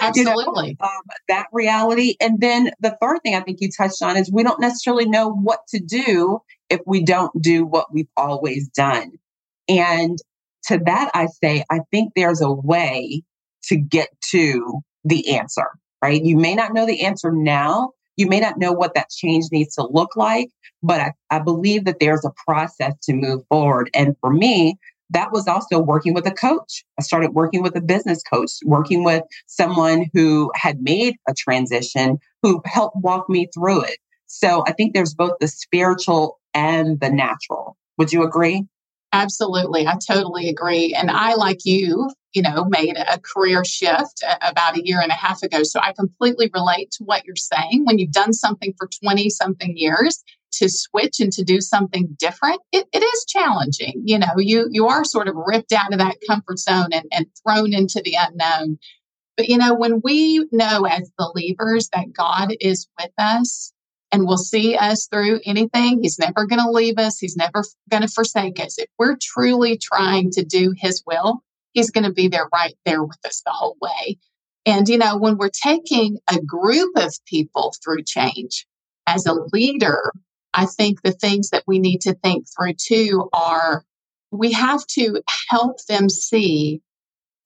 Absolutely. 0.00 0.76
You 0.76 0.76
know, 0.80 0.86
um, 0.86 1.02
that 1.28 1.46
reality. 1.52 2.14
And 2.20 2.40
then 2.40 2.70
the 2.80 2.96
third 3.00 3.18
thing 3.22 3.34
I 3.34 3.40
think 3.40 3.60
you 3.60 3.68
touched 3.76 4.02
on 4.02 4.16
is 4.16 4.30
we 4.30 4.42
don't 4.42 4.60
necessarily 4.60 5.06
know 5.06 5.32
what 5.32 5.60
to 5.68 5.80
do 5.80 6.40
if 6.70 6.80
we 6.86 7.02
don't 7.02 7.32
do 7.42 7.64
what 7.64 7.92
we've 7.92 8.08
always 8.16 8.68
done. 8.68 9.12
And 9.68 10.18
to 10.64 10.78
that, 10.86 11.10
I 11.14 11.26
say, 11.26 11.64
I 11.70 11.80
think 11.90 12.12
there's 12.14 12.40
a 12.40 12.52
way 12.52 13.22
to 13.64 13.76
get 13.76 14.08
to 14.30 14.80
the 15.04 15.36
answer, 15.36 15.66
right? 16.02 16.22
You 16.22 16.36
may 16.36 16.54
not 16.54 16.72
know 16.74 16.86
the 16.86 17.04
answer 17.04 17.32
now. 17.32 17.92
You 18.16 18.26
may 18.28 18.40
not 18.40 18.58
know 18.58 18.72
what 18.72 18.94
that 18.94 19.10
change 19.10 19.46
needs 19.50 19.74
to 19.76 19.86
look 19.86 20.16
like, 20.16 20.50
but 20.82 21.00
I, 21.00 21.12
I 21.30 21.38
believe 21.38 21.84
that 21.86 21.98
there's 21.98 22.24
a 22.24 22.32
process 22.46 22.94
to 23.04 23.14
move 23.14 23.42
forward. 23.48 23.90
And 23.94 24.16
for 24.20 24.32
me, 24.32 24.76
that 25.10 25.32
was 25.32 25.46
also 25.46 25.78
working 25.78 26.14
with 26.14 26.26
a 26.26 26.32
coach. 26.32 26.84
I 26.98 27.02
started 27.02 27.34
working 27.34 27.62
with 27.62 27.76
a 27.76 27.80
business 27.80 28.22
coach, 28.22 28.50
working 28.64 29.04
with 29.04 29.22
someone 29.46 30.06
who 30.14 30.50
had 30.54 30.80
made 30.80 31.16
a 31.28 31.34
transition, 31.34 32.18
who 32.42 32.62
helped 32.64 32.96
walk 32.96 33.28
me 33.28 33.48
through 33.52 33.82
it. 33.82 33.98
So 34.26 34.64
I 34.66 34.72
think 34.72 34.94
there's 34.94 35.14
both 35.14 35.32
the 35.40 35.48
spiritual 35.48 36.40
and 36.54 36.98
the 37.00 37.10
natural. 37.10 37.76
Would 37.98 38.12
you 38.12 38.22
agree? 38.22 38.66
Absolutely. 39.12 39.86
I 39.86 39.96
totally 40.06 40.48
agree. 40.48 40.94
And 40.94 41.10
I, 41.10 41.34
like 41.34 41.64
you, 41.64 42.10
you 42.32 42.40
know, 42.40 42.64
made 42.64 42.96
a 42.96 43.20
career 43.20 43.62
shift 43.62 44.22
about 44.40 44.76
a 44.76 44.86
year 44.86 45.00
and 45.00 45.10
a 45.10 45.14
half 45.14 45.42
ago. 45.42 45.62
So 45.64 45.80
I 45.80 45.92
completely 45.92 46.50
relate 46.54 46.90
to 46.92 47.04
what 47.04 47.26
you're 47.26 47.36
saying. 47.36 47.84
When 47.84 47.98
you've 47.98 48.12
done 48.12 48.32
something 48.32 48.72
for 48.78 48.88
20 49.02 49.28
something 49.28 49.76
years, 49.76 50.24
to 50.52 50.68
switch 50.68 51.18
and 51.18 51.32
to 51.32 51.42
do 51.42 51.60
something 51.60 52.14
different, 52.18 52.60
it, 52.72 52.86
it 52.92 53.02
is 53.02 53.24
challenging. 53.26 54.02
You 54.04 54.18
know, 54.18 54.34
you 54.36 54.68
you 54.70 54.86
are 54.86 55.04
sort 55.04 55.28
of 55.28 55.34
ripped 55.34 55.72
out 55.72 55.92
of 55.92 55.98
that 55.98 56.16
comfort 56.28 56.58
zone 56.58 56.92
and, 56.92 57.06
and 57.10 57.26
thrown 57.42 57.72
into 57.72 58.02
the 58.04 58.16
unknown. 58.18 58.78
But 59.36 59.48
you 59.48 59.56
know, 59.56 59.74
when 59.74 60.00
we 60.04 60.46
know 60.52 60.84
as 60.84 61.10
believers 61.18 61.88
that 61.94 62.12
God 62.12 62.54
is 62.60 62.86
with 63.00 63.12
us 63.18 63.72
and 64.12 64.26
will 64.26 64.38
see 64.38 64.76
us 64.76 65.08
through 65.10 65.40
anything, 65.44 66.00
He's 66.02 66.18
never 66.18 66.46
going 66.46 66.62
to 66.62 66.70
leave 66.70 66.98
us, 66.98 67.18
He's 67.18 67.36
never 67.36 67.64
going 67.90 68.02
to 68.02 68.08
forsake 68.08 68.60
us. 68.60 68.78
If 68.78 68.88
we're 68.98 69.16
truly 69.20 69.78
trying 69.78 70.30
to 70.32 70.44
do 70.44 70.74
His 70.76 71.02
will, 71.06 71.42
He's 71.72 71.90
going 71.90 72.04
to 72.04 72.12
be 72.12 72.28
there 72.28 72.48
right 72.52 72.74
there 72.84 73.02
with 73.02 73.18
us 73.24 73.42
the 73.44 73.52
whole 73.52 73.76
way. 73.80 74.18
And, 74.64 74.88
you 74.88 74.98
know, 74.98 75.16
when 75.16 75.38
we're 75.38 75.50
taking 75.50 76.18
a 76.30 76.40
group 76.40 76.96
of 76.96 77.12
people 77.26 77.74
through 77.82 78.04
change, 78.04 78.66
as 79.06 79.26
a 79.26 79.34
leader, 79.52 80.12
I 80.54 80.66
think 80.66 81.02
the 81.02 81.12
things 81.12 81.50
that 81.50 81.64
we 81.66 81.78
need 81.78 82.02
to 82.02 82.14
think 82.14 82.46
through 82.48 82.74
too 82.74 83.28
are 83.32 83.84
we 84.30 84.52
have 84.52 84.86
to 84.86 85.22
help 85.48 85.84
them 85.88 86.08
see 86.08 86.80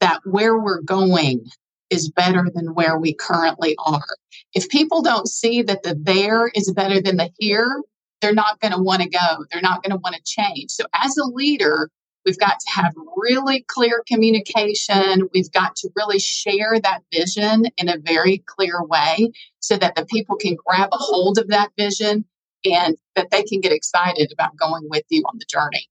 that 0.01 0.21
where 0.25 0.59
we're 0.59 0.83
going 0.83 1.47
is 1.91 2.11
better 2.11 2.47
than 2.53 2.75
where 2.75 2.99
we 2.99 3.15
currently 3.15 3.77
are. 3.85 4.07
If 4.55 4.69
people 4.69 5.03
don't 5.03 5.29
see 5.29 5.63
that 5.63 5.83
the 5.83 5.95
there 6.01 6.49
is 6.55 6.73
better 6.73 7.01
than 7.01 7.17
the 7.17 7.31
here, 7.39 7.83
they're 8.21 8.33
not 8.33 8.61
going 8.61 8.73
to 8.73 8.83
want 8.83 9.03
to 9.03 9.09
go. 9.09 9.45
They're 9.51 9.63
not 9.63 9.83
going 9.83 9.93
to 9.93 10.01
want 10.03 10.17
to 10.17 10.23
change. 10.25 10.71
So, 10.71 10.85
as 10.95 11.17
a 11.17 11.25
leader, 11.25 11.91
we've 12.25 12.39
got 12.39 12.59
to 12.59 12.71
have 12.73 12.93
really 13.17 13.65
clear 13.69 14.03
communication. 14.07 15.29
We've 15.33 15.53
got 15.53 15.77
to 15.77 15.91
really 15.97 16.19
share 16.19 16.79
that 16.81 17.03
vision 17.13 17.67
in 17.77 17.89
a 17.89 17.99
very 17.99 18.43
clear 18.47 18.83
way 18.83 19.31
so 19.61 19.77
that 19.77 19.95
the 19.95 20.07
people 20.07 20.37
can 20.37 20.57
grab 20.67 20.89
a 20.93 20.99
hold 20.99 21.39
of 21.39 21.49
that 21.49 21.71
vision 21.79 22.25
and 22.65 22.97
that 23.15 23.31
they 23.31 23.43
can 23.43 23.61
get 23.61 23.73
excited 23.73 24.33
about 24.33 24.57
going 24.57 24.89
with 24.89 25.05
you 25.09 25.23
on 25.23 25.39
the 25.39 25.47
journey. 25.49 25.89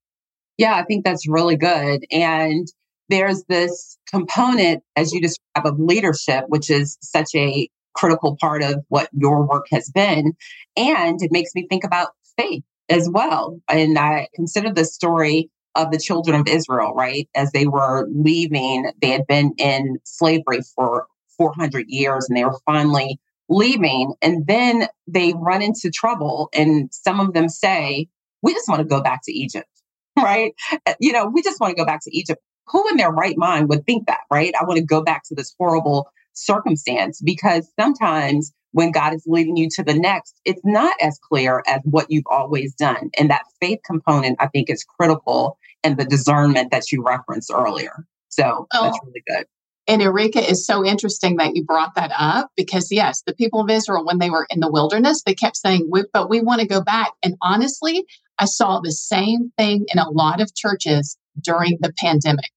Yeah, 0.58 0.76
I 0.76 0.84
think 0.84 1.04
that's 1.04 1.28
really 1.28 1.58
good. 1.58 2.06
And 2.12 2.68
there's 3.10 3.44
this 3.48 3.98
component, 4.10 4.84
as 4.96 5.12
you 5.12 5.22
describe, 5.22 5.66
of 5.66 5.80
leadership, 5.80 6.46
which 6.48 6.70
is 6.70 6.98
such 7.02 7.30
a 7.36 7.70
critical 7.94 8.38
part 8.40 8.64
of 8.64 8.84
what 8.90 9.10
your 9.14 9.48
work 9.48 9.66
has 9.72 9.90
been. 9.90 10.34
And 10.76 11.22
it 11.22 11.32
makes 11.32 11.52
me 11.56 11.68
think 11.70 11.84
about 11.84 12.10
faith 12.38 12.64
as 12.90 13.10
well. 13.12 13.60
And 13.70 13.98
I 13.98 14.28
consider 14.36 14.72
the 14.72 14.86
story 14.86 15.50
of 15.76 15.92
the 15.92 16.00
children 16.00 16.40
of 16.40 16.48
Israel, 16.48 16.94
right? 16.94 17.28
As 17.36 17.52
they 17.52 17.68
were 17.68 18.08
leaving, 18.12 18.92
they 19.02 19.10
had 19.10 19.28
been 19.28 19.54
in 19.58 19.98
slavery 20.04 20.60
for 20.76 21.08
400 21.38 21.86
years 21.88 22.28
and 22.30 22.38
they 22.38 22.46
were 22.46 22.60
finally 22.66 23.20
leaving. 23.50 24.14
And 24.22 24.48
then 24.48 24.88
they 25.08 25.34
run 25.36 25.62
into 25.62 25.92
trouble. 25.92 26.50
And 26.54 26.90
some 26.94 27.20
of 27.20 27.34
them 27.34 27.50
say, 27.50 28.08
We 28.42 28.54
just 28.54 28.70
want 28.70 28.80
to 28.80 28.88
go 28.88 29.02
back 29.02 29.22
to 29.26 29.34
Egypt, 29.34 29.70
right? 30.18 30.54
You 31.00 31.12
know, 31.12 31.26
we 31.26 31.42
just 31.42 31.60
want 31.60 31.72
to 31.72 31.82
go 31.82 31.86
back 31.86 32.02
to 32.04 32.18
Egypt. 32.18 32.42
Who 32.68 32.88
in 32.90 32.98
their 32.98 33.12
right 33.12 33.38
mind 33.38 33.70
would 33.70 33.86
think 33.86 34.08
that, 34.08 34.22
right? 34.32 34.54
I 34.60 34.64
want 34.66 34.78
to 34.78 34.86
go 34.86 35.04
back 35.04 35.24
to 35.26 35.36
this 35.36 35.54
horrible 35.58 36.10
circumstance 36.34 37.22
because 37.22 37.72
sometimes 37.80 38.54
when 38.72 38.92
God 38.92 39.14
is 39.14 39.24
leading 39.26 39.56
you 39.56 39.70
to 39.76 39.84
the 39.84 39.94
next, 39.94 40.40
it's 40.44 40.62
not 40.66 40.96
as 41.02 41.18
clear 41.18 41.64
as 41.66 41.80
what 41.86 42.08
you've 42.10 42.28
always 42.30 42.74
done. 42.76 43.10
And 43.18 43.30
that 43.30 43.44
faith 43.62 43.80
component, 43.86 44.36
I 44.40 44.48
think, 44.48 44.70
is 44.70 44.84
critical 44.84 45.58
and 45.84 45.98
the 45.98 46.04
discernment 46.04 46.72
that 46.72 46.92
you 46.92 47.02
referenced 47.02 47.52
earlier. 47.54 48.06
So 48.28 48.68
oh. 48.74 48.84
that's 48.84 49.00
really 49.06 49.24
good. 49.26 49.46
And 49.88 50.02
Erika 50.02 50.40
is 50.40 50.66
so 50.66 50.84
interesting 50.84 51.38
that 51.38 51.56
you 51.56 51.64
brought 51.64 51.96
that 51.96 52.12
up 52.18 52.50
because, 52.58 52.92
yes, 52.92 53.22
the 53.26 53.36
people 53.36 53.62
of 53.62 53.70
Israel, 53.70 54.04
when 54.04 54.18
they 54.18 54.32
were 54.32 54.48
in 54.50 54.60
the 54.60 54.72
wilderness, 54.72 55.22
they 55.24 55.36
kept 55.36 55.58
saying, 55.58 55.90
but 56.12 56.30
we 56.30 56.42
want 56.42 56.60
to 56.62 56.68
go 56.68 56.82
back. 56.82 57.12
And 57.24 57.36
honestly, 57.42 58.04
I 58.40 58.46
saw 58.46 58.80
the 58.80 58.92
same 58.92 59.52
thing 59.58 59.86
in 59.94 60.00
a 60.00 60.10
lot 60.10 60.42
of 60.42 60.56
churches 60.56 61.18
during 61.40 61.78
the 61.80 61.94
pandemic. 61.98 62.52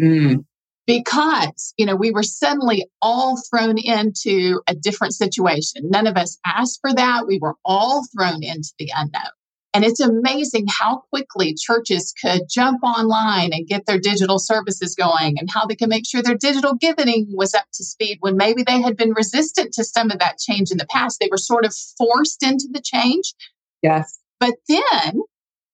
Mm. 0.00 0.44
Because, 0.86 1.72
you 1.78 1.86
know, 1.86 1.96
we 1.96 2.10
were 2.10 2.22
suddenly 2.22 2.86
all 3.00 3.40
thrown 3.50 3.78
into 3.78 4.60
a 4.66 4.74
different 4.74 5.14
situation. 5.14 5.88
None 5.88 6.06
of 6.06 6.16
us 6.16 6.38
asked 6.44 6.80
for 6.82 6.92
that. 6.92 7.26
We 7.26 7.38
were 7.38 7.54
all 7.64 8.04
thrown 8.14 8.42
into 8.42 8.72
the 8.78 8.90
unknown. 8.94 9.30
And 9.74 9.84
it's 9.84 9.98
amazing 9.98 10.66
how 10.68 11.02
quickly 11.10 11.52
churches 11.58 12.14
could 12.22 12.42
jump 12.48 12.84
online 12.84 13.52
and 13.52 13.66
get 13.66 13.86
their 13.86 13.98
digital 13.98 14.38
services 14.38 14.94
going 14.94 15.36
and 15.36 15.48
how 15.52 15.66
they 15.66 15.74
can 15.74 15.88
make 15.88 16.06
sure 16.06 16.22
their 16.22 16.36
digital 16.36 16.74
giving 16.74 17.26
was 17.30 17.54
up 17.54 17.66
to 17.74 17.82
speed 17.82 18.18
when 18.20 18.36
maybe 18.36 18.62
they 18.62 18.80
had 18.80 18.96
been 18.96 19.12
resistant 19.14 19.72
to 19.74 19.82
some 19.82 20.12
of 20.12 20.20
that 20.20 20.38
change 20.38 20.70
in 20.70 20.78
the 20.78 20.86
past. 20.86 21.18
They 21.18 21.28
were 21.28 21.38
sort 21.38 21.64
of 21.64 21.74
forced 21.98 22.44
into 22.44 22.68
the 22.70 22.80
change. 22.80 23.34
Yes. 23.82 24.20
But 24.38 24.54
then 24.68 25.22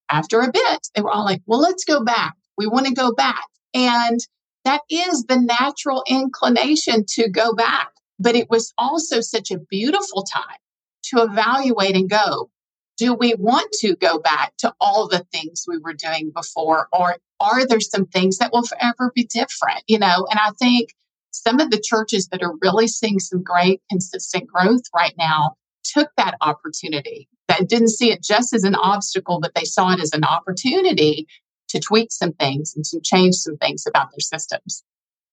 after 0.09 0.41
a 0.41 0.51
bit, 0.51 0.89
they 0.95 1.03
were 1.03 1.11
all 1.11 1.27
like, 1.27 1.43
well, 1.45 1.61
let's 1.61 1.85
go 1.85 2.03
back. 2.03 2.35
We 2.57 2.67
want 2.67 2.87
to 2.87 2.95
go 2.95 3.13
back. 3.13 3.45
And 3.75 4.21
that 4.65 4.83
is 4.91 5.25
the 5.25 5.41
natural 5.41 6.05
inclination 6.09 7.05
to 7.15 7.29
go 7.29 7.55
back. 7.55 7.93
But 8.19 8.37
it 8.37 8.51
was 8.51 8.73
also 8.77 9.21
such 9.21 9.51
a 9.51 9.59
beautiful 9.59 10.25
time 10.25 10.59
to 11.05 11.23
evaluate 11.23 11.97
and 11.97 12.11
go, 12.11 12.51
do 12.99 13.15
we 13.15 13.35
want 13.35 13.73
to 13.81 13.97
go 13.97 14.19
back 14.19 14.53
to 14.59 14.75
all 14.79 15.09
the 15.09 15.25
things 15.33 15.65
we 15.67 15.79
were 15.79 15.95
doing 15.95 16.31
before? 16.35 16.87
Or 16.93 17.17
are 17.41 17.67
there 17.67 17.81
some 17.81 18.05
things 18.05 18.37
that 18.39 18.53
will 18.53 18.63
forever 18.63 19.11
be 19.15 19.25
different 19.25 19.83
you 19.87 19.99
know? 19.99 20.27
And 20.31 20.39
i 20.39 20.51
think 20.59 20.91
some 21.33 21.61
of 21.61 21.71
the 21.71 21.83
churches 21.83 22.29
that 22.29 22.43
are 22.43 22.55
really 22.61 22.89
seeing 22.89 23.19
some 23.19 23.43
great 23.43 23.81
consistent 23.89 24.47
growth 24.49 24.83
right 24.95 25.15
now 25.17 25.55
took 25.85 26.09
that 26.17 26.37
opportunity. 26.41 27.29
That 27.49 27.69
didn't 27.69 27.91
see 27.91 28.13
it 28.13 28.23
just 28.23 28.53
as 28.53 28.65
an 28.65 28.75
obstacle 28.75 29.41
but 29.41 29.55
they 29.55 29.65
saw 29.65 29.93
it 29.93 30.01
as 30.01 30.13
an 30.13 30.25
opportunity 30.25 31.27
to 31.71 31.81
tweak 31.81 32.13
some 32.13 32.33
things 32.33 32.75
and 32.75 32.85
to 32.85 33.01
change 33.03 33.35
some 33.35 33.57
things 33.57 33.85
about 33.87 34.11
their 34.11 34.21
systems 34.21 34.85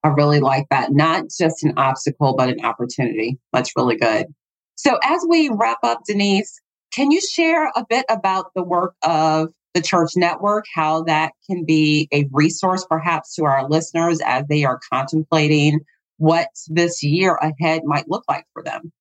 i 0.04 0.08
really 0.08 0.40
like 0.40 0.66
that 0.70 0.92
not 0.92 1.26
just 1.38 1.64
an 1.64 1.74
obstacle 1.78 2.36
but 2.36 2.50
an 2.50 2.64
opportunity 2.64 3.38
that's 3.54 3.74
really 3.76 3.98
good 3.98 4.28
so 4.76 4.98
as 5.04 5.26
we 5.28 5.50
wrap 5.54 5.80
up 5.84 6.02
denise 6.08 6.60
can 6.92 7.12
you 7.12 7.22
share 7.22 7.68
a 7.76 7.86
bit 7.88 8.06
about 8.10 8.52
the 8.56 8.64
work 8.64 8.96
of 9.04 9.50
the 9.78 9.82
church 9.84 10.12
network, 10.16 10.66
how 10.74 11.04
that 11.04 11.34
can 11.48 11.64
be 11.64 12.08
a 12.12 12.28
resource 12.32 12.86
perhaps 12.90 13.36
to 13.36 13.46
our 13.46 13.70
listeners 13.70 14.20
as 14.26 14.44
they 14.50 14.64
are 14.64 14.80
contemplating 14.92 15.82
what 16.18 16.48
this 16.68 17.04
year 17.04 17.36
ahead 17.36 17.84
might 17.86 18.10
look 18.10 18.24
like 18.28 18.46
for 18.54 18.64
them? 18.64 18.92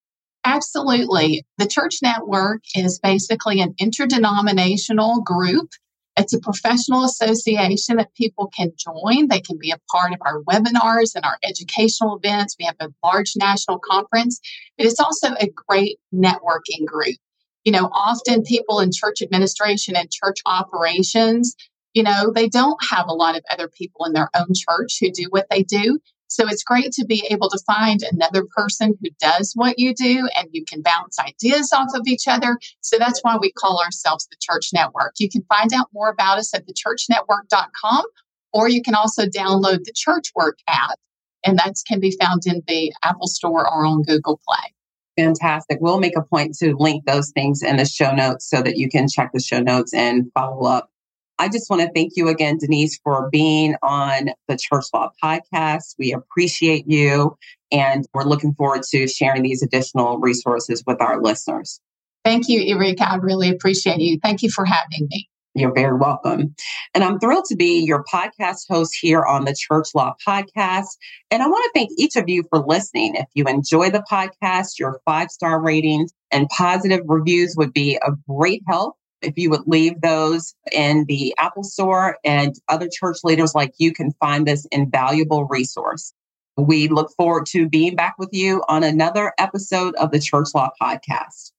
Absolutely. 0.45 1.45
The 1.57 1.67
church 1.67 1.97
network 2.03 2.61
is 2.75 2.99
basically 2.99 3.61
an 3.61 3.75
interdenominational 3.79 5.23
group. 5.23 5.71
It's 6.17 6.33
a 6.33 6.41
professional 6.41 7.05
association 7.05 7.97
that 7.97 8.15
people 8.15 8.51
can 8.57 8.73
join. 8.79 9.29
They 9.29 9.41
can 9.41 9.59
be 9.59 9.71
a 9.71 9.81
part 9.91 10.13
of 10.13 10.19
our 10.23 10.43
webinars 10.43 11.15
and 11.15 11.25
our 11.25 11.39
educational 11.45 12.17
events. 12.17 12.57
We 12.59 12.65
have 12.67 12.77
a 12.81 12.89
large 13.05 13.33
national 13.37 13.79
conference. 13.79 14.41
But 14.79 14.87
It 14.87 14.93
is 14.93 15.01
also 15.01 15.35
a 15.35 15.51
great 15.69 15.99
networking 16.15 16.87
group 16.87 17.17
you 17.67 17.73
know, 17.73 17.91
often 17.93 18.45
people 18.45 18.79
in 18.79 18.91
church 18.95 19.21
administration 19.21 19.97
and 19.97 20.09
church 20.09 20.39
operations, 20.47 21.57
you 21.95 22.05
know, 22.05 22.31
they 22.33 22.49
don't 22.49 22.79
have 22.91 23.07
a 23.09 23.13
lot 23.13 23.37
of 23.37 23.43
other 23.51 23.69
people 23.69 24.07
in 24.07 24.13
their 24.13 24.31
own 24.37 24.47
church 24.55 24.99
who 25.01 25.11
do 25.11 25.27
what 25.31 25.49
they 25.51 25.65
do. 25.65 25.99
So 26.29 26.49
it's 26.49 26.65
great 26.65 26.93
to 26.93 27.05
be 27.05 27.27
able 27.31 27.49
to 27.51 27.59
find 27.67 28.01
another 28.03 28.45
person 28.45 28.95
who 29.01 29.11
does 29.21 29.53
what 29.55 29.79
you 29.79 29.95
do 29.95 30.29
and 30.37 30.49
you 30.53 30.65
can 30.65 30.83
bounce 30.83 31.19
ideas 31.19 31.73
off 31.73 31.89
of 31.95 32.07
each 32.07 32.27
other. 32.27 32.59
So 32.81 32.99
that's 32.99 33.21
why 33.23 33.37
we 33.41 33.53
call 33.53 33.81
ourselves 33.81 34.27
the 34.27 34.37
Church 34.41 34.71
Network. 34.73 35.15
You 35.19 35.29
can 35.29 35.45
find 35.49 35.73
out 35.73 35.89
more 35.93 36.11
about 36.11 36.39
us 36.39 36.55
at 36.55 36.65
thechurchnetwork.com 36.67 38.05
or 38.53 38.69
you 38.69 38.83
can 38.83 38.95
also 38.95 39.27
download 39.27 39.85
the 39.85 39.93
Church 39.95 40.33
Work 40.35 40.59
app 40.69 40.99
and 41.45 41.59
that 41.59 41.75
can 41.87 42.01
be 42.01 42.17
found 42.21 42.43
in 42.47 42.63
the 42.67 42.93
Apple 43.03 43.29
Store 43.29 43.67
or 43.67 43.87
on 43.87 44.03
Google 44.03 44.41
Play. 44.47 44.75
Fantastic. 45.17 45.79
We'll 45.81 46.01
make 46.01 46.17
a 46.17 46.23
point 46.23 46.55
to 46.59 46.75
link 46.77 47.07
those 47.07 47.31
things 47.31 47.63
in 47.63 47.77
the 47.77 47.87
show 47.87 48.13
notes 48.13 48.49
so 48.49 48.61
that 48.63 48.77
you 48.77 48.89
can 48.89 49.09
check 49.09 49.31
the 49.33 49.41
show 49.41 49.61
notes 49.61 49.95
and 49.95 50.31
follow 50.35 50.67
up. 50.67 50.91
I 51.39 51.49
just 51.49 51.69
want 51.69 51.83
to 51.83 51.91
thank 51.95 52.13
you 52.17 52.29
again, 52.29 52.59
Denise, 52.59 52.99
for 53.03 53.29
being 53.31 53.77
on 53.83 54.31
the 54.49 54.57
Church 54.57 54.87
Law 54.95 55.11
podcast. 55.23 55.95
We 55.99 56.13
appreciate 56.13 56.85
you 56.87 57.37
and 57.71 58.07
we're 58.15 58.25
looking 58.25 58.55
forward 58.55 58.83
to 58.91 59.07
sharing 59.07 59.43
these 59.43 59.63
additional 59.63 60.19
resources 60.19 60.83
with 60.87 61.01
our 61.01 61.21
listeners. 61.21 61.81
Thank 62.25 62.49
you, 62.49 62.63
Erika. 62.67 63.09
I 63.11 63.17
really 63.17 63.51
appreciate 63.51 63.99
you. 63.99 64.19
Thank 64.23 64.43
you 64.43 64.51
for 64.51 64.65
having 64.65 65.09
me. 65.11 65.29
You're 65.55 65.73
very 65.73 65.97
welcome. 65.97 66.55
And 66.95 67.03
I'm 67.03 67.19
thrilled 67.19 67.47
to 67.47 67.57
be 67.57 67.81
your 67.81 68.05
podcast 68.05 68.69
host 68.69 68.95
here 69.01 69.23
on 69.23 69.47
the 69.47 69.57
Church 69.59 69.89
Law 69.95 70.15
Podcast. 70.27 70.99
And 71.31 71.43
I 71.43 71.47
want 71.47 71.65
to 71.65 71.71
thank 71.79 71.91
each 71.97 72.15
of 72.17 72.29
you 72.29 72.45
for 72.51 72.59
listening. 72.59 73.15
If 73.15 73.27
you 73.35 73.45
enjoy 73.45 73.89
the 73.91 74.05
podcast, 74.11 74.79
your 74.79 75.01
five 75.07 75.31
star 75.31 75.63
ratings 75.63 76.13
and 76.31 76.47
positive 76.51 77.01
reviews 77.07 77.55
would 77.57 77.73
be 77.73 77.97
a 77.97 78.11
great 78.29 78.63
help. 78.69 78.97
If 79.27 79.37
you 79.37 79.51
would 79.51 79.67
leave 79.67 80.01
those 80.03 80.55
in 80.71 81.05
the 81.07 81.35
Apple 81.37 81.65
Store 81.65 82.17
and 82.25 82.55
other 82.69 82.89
church 82.89 83.19
leaders 83.25 83.57
like 83.57 83.75
you 83.79 83.93
can 83.93 84.13
find 84.21 84.47
this 84.47 84.67
invaluable 84.67 85.47
resource. 85.47 86.15
We 86.57 86.87
look 86.87 87.11
forward 87.17 87.47
to 87.47 87.69
being 87.69 87.97
back 87.97 88.15
with 88.19 88.29
you 88.33 88.63
on 88.69 88.85
another 88.85 89.33
episode 89.37 89.97
of 89.97 90.13
the 90.13 90.21
Church 90.21 90.51
Law 90.55 90.71
Podcast. 90.81 91.51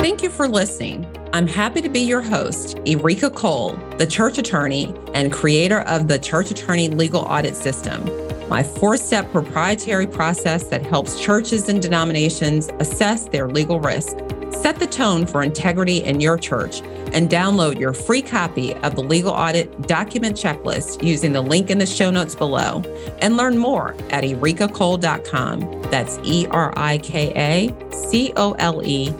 Thank 0.00 0.22
you 0.22 0.30
for 0.30 0.48
listening. 0.48 1.06
I'm 1.34 1.46
happy 1.46 1.82
to 1.82 1.90
be 1.90 2.00
your 2.00 2.22
host, 2.22 2.78
Erika 2.86 3.28
Cole, 3.28 3.72
the 3.98 4.06
church 4.06 4.38
attorney 4.38 4.94
and 5.12 5.30
creator 5.30 5.82
of 5.82 6.08
the 6.08 6.18
Church 6.18 6.50
Attorney 6.50 6.88
Legal 6.88 7.20
Audit 7.20 7.54
System, 7.54 8.08
my 8.48 8.62
four 8.62 8.96
step 8.96 9.30
proprietary 9.30 10.06
process 10.06 10.64
that 10.68 10.86
helps 10.86 11.20
churches 11.20 11.68
and 11.68 11.82
denominations 11.82 12.70
assess 12.78 13.28
their 13.28 13.46
legal 13.46 13.78
risk. 13.78 14.16
Set 14.52 14.76
the 14.76 14.86
tone 14.86 15.26
for 15.26 15.42
integrity 15.42 15.98
in 15.98 16.18
your 16.18 16.38
church 16.38 16.80
and 17.12 17.28
download 17.28 17.78
your 17.78 17.92
free 17.92 18.22
copy 18.22 18.74
of 18.76 18.94
the 18.94 19.02
Legal 19.02 19.30
Audit 19.30 19.82
Document 19.82 20.34
Checklist 20.34 21.02
using 21.02 21.32
the 21.32 21.42
link 21.42 21.68
in 21.68 21.76
the 21.76 21.86
show 21.86 22.10
notes 22.10 22.34
below 22.34 22.82
and 23.18 23.36
learn 23.36 23.58
more 23.58 23.92
at 24.08 24.24
erikacole.com. 24.24 25.82
That's 25.90 26.18
E 26.22 26.46
R 26.46 26.72
I 26.74 26.98
K 26.98 27.32
A 27.36 27.92
C 27.92 28.32
O 28.36 28.52
L 28.52 28.82
E 28.82 29.10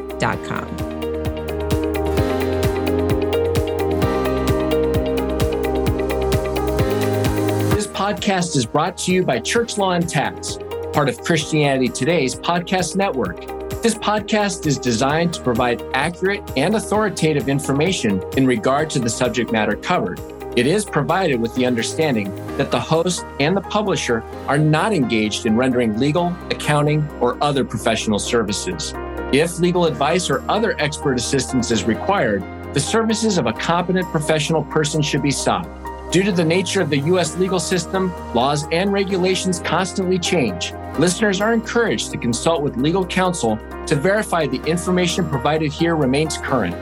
podcast 8.08 8.56
is 8.56 8.64
brought 8.64 8.96
to 8.96 9.12
you 9.12 9.22
by 9.22 9.38
Church 9.38 9.76
Law 9.76 9.92
and 9.92 10.08
Tax, 10.08 10.56
part 10.94 11.10
of 11.10 11.20
Christianity 11.20 11.88
Today's 11.88 12.34
podcast 12.34 12.96
network. 12.96 13.38
This 13.82 13.94
podcast 13.96 14.66
is 14.66 14.78
designed 14.78 15.34
to 15.34 15.42
provide 15.42 15.82
accurate 15.92 16.40
and 16.56 16.74
authoritative 16.74 17.50
information 17.50 18.22
in 18.38 18.46
regard 18.46 18.88
to 18.90 18.98
the 18.98 19.10
subject 19.10 19.52
matter 19.52 19.76
covered. 19.76 20.18
It 20.56 20.66
is 20.66 20.86
provided 20.86 21.38
with 21.38 21.54
the 21.54 21.66
understanding 21.66 22.34
that 22.56 22.70
the 22.70 22.80
host 22.80 23.26
and 23.40 23.54
the 23.54 23.60
publisher 23.60 24.22
are 24.46 24.56
not 24.56 24.94
engaged 24.94 25.44
in 25.44 25.54
rendering 25.54 25.98
legal, 25.98 26.34
accounting, 26.50 27.06
or 27.20 27.36
other 27.44 27.62
professional 27.62 28.18
services. 28.18 28.94
If 29.34 29.58
legal 29.58 29.84
advice 29.84 30.30
or 30.30 30.42
other 30.50 30.80
expert 30.80 31.18
assistance 31.18 31.70
is 31.70 31.84
required, 31.84 32.42
the 32.72 32.80
services 32.80 33.36
of 33.36 33.44
a 33.44 33.52
competent 33.52 34.06
professional 34.06 34.64
person 34.64 35.02
should 35.02 35.22
be 35.22 35.30
sought. 35.30 35.68
Due 36.10 36.22
to 36.22 36.32
the 36.32 36.44
nature 36.44 36.80
of 36.80 36.88
the 36.88 36.98
U.S. 37.00 37.36
legal 37.36 37.60
system, 37.60 38.12
laws 38.32 38.66
and 38.72 38.90
regulations 38.92 39.60
constantly 39.60 40.18
change. 40.18 40.72
Listeners 40.98 41.42
are 41.42 41.52
encouraged 41.52 42.10
to 42.12 42.16
consult 42.16 42.62
with 42.62 42.76
legal 42.78 43.04
counsel 43.04 43.58
to 43.86 43.94
verify 43.94 44.46
the 44.46 44.62
information 44.64 45.28
provided 45.28 45.70
here 45.70 45.96
remains 45.96 46.38
current. 46.38 46.74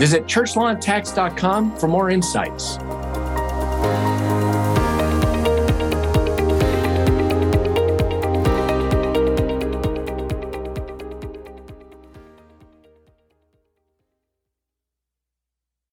Visit 0.00 0.24
churchlawandtax.com 0.24 1.76
for 1.76 1.86
more 1.86 2.10
insights. 2.10 2.78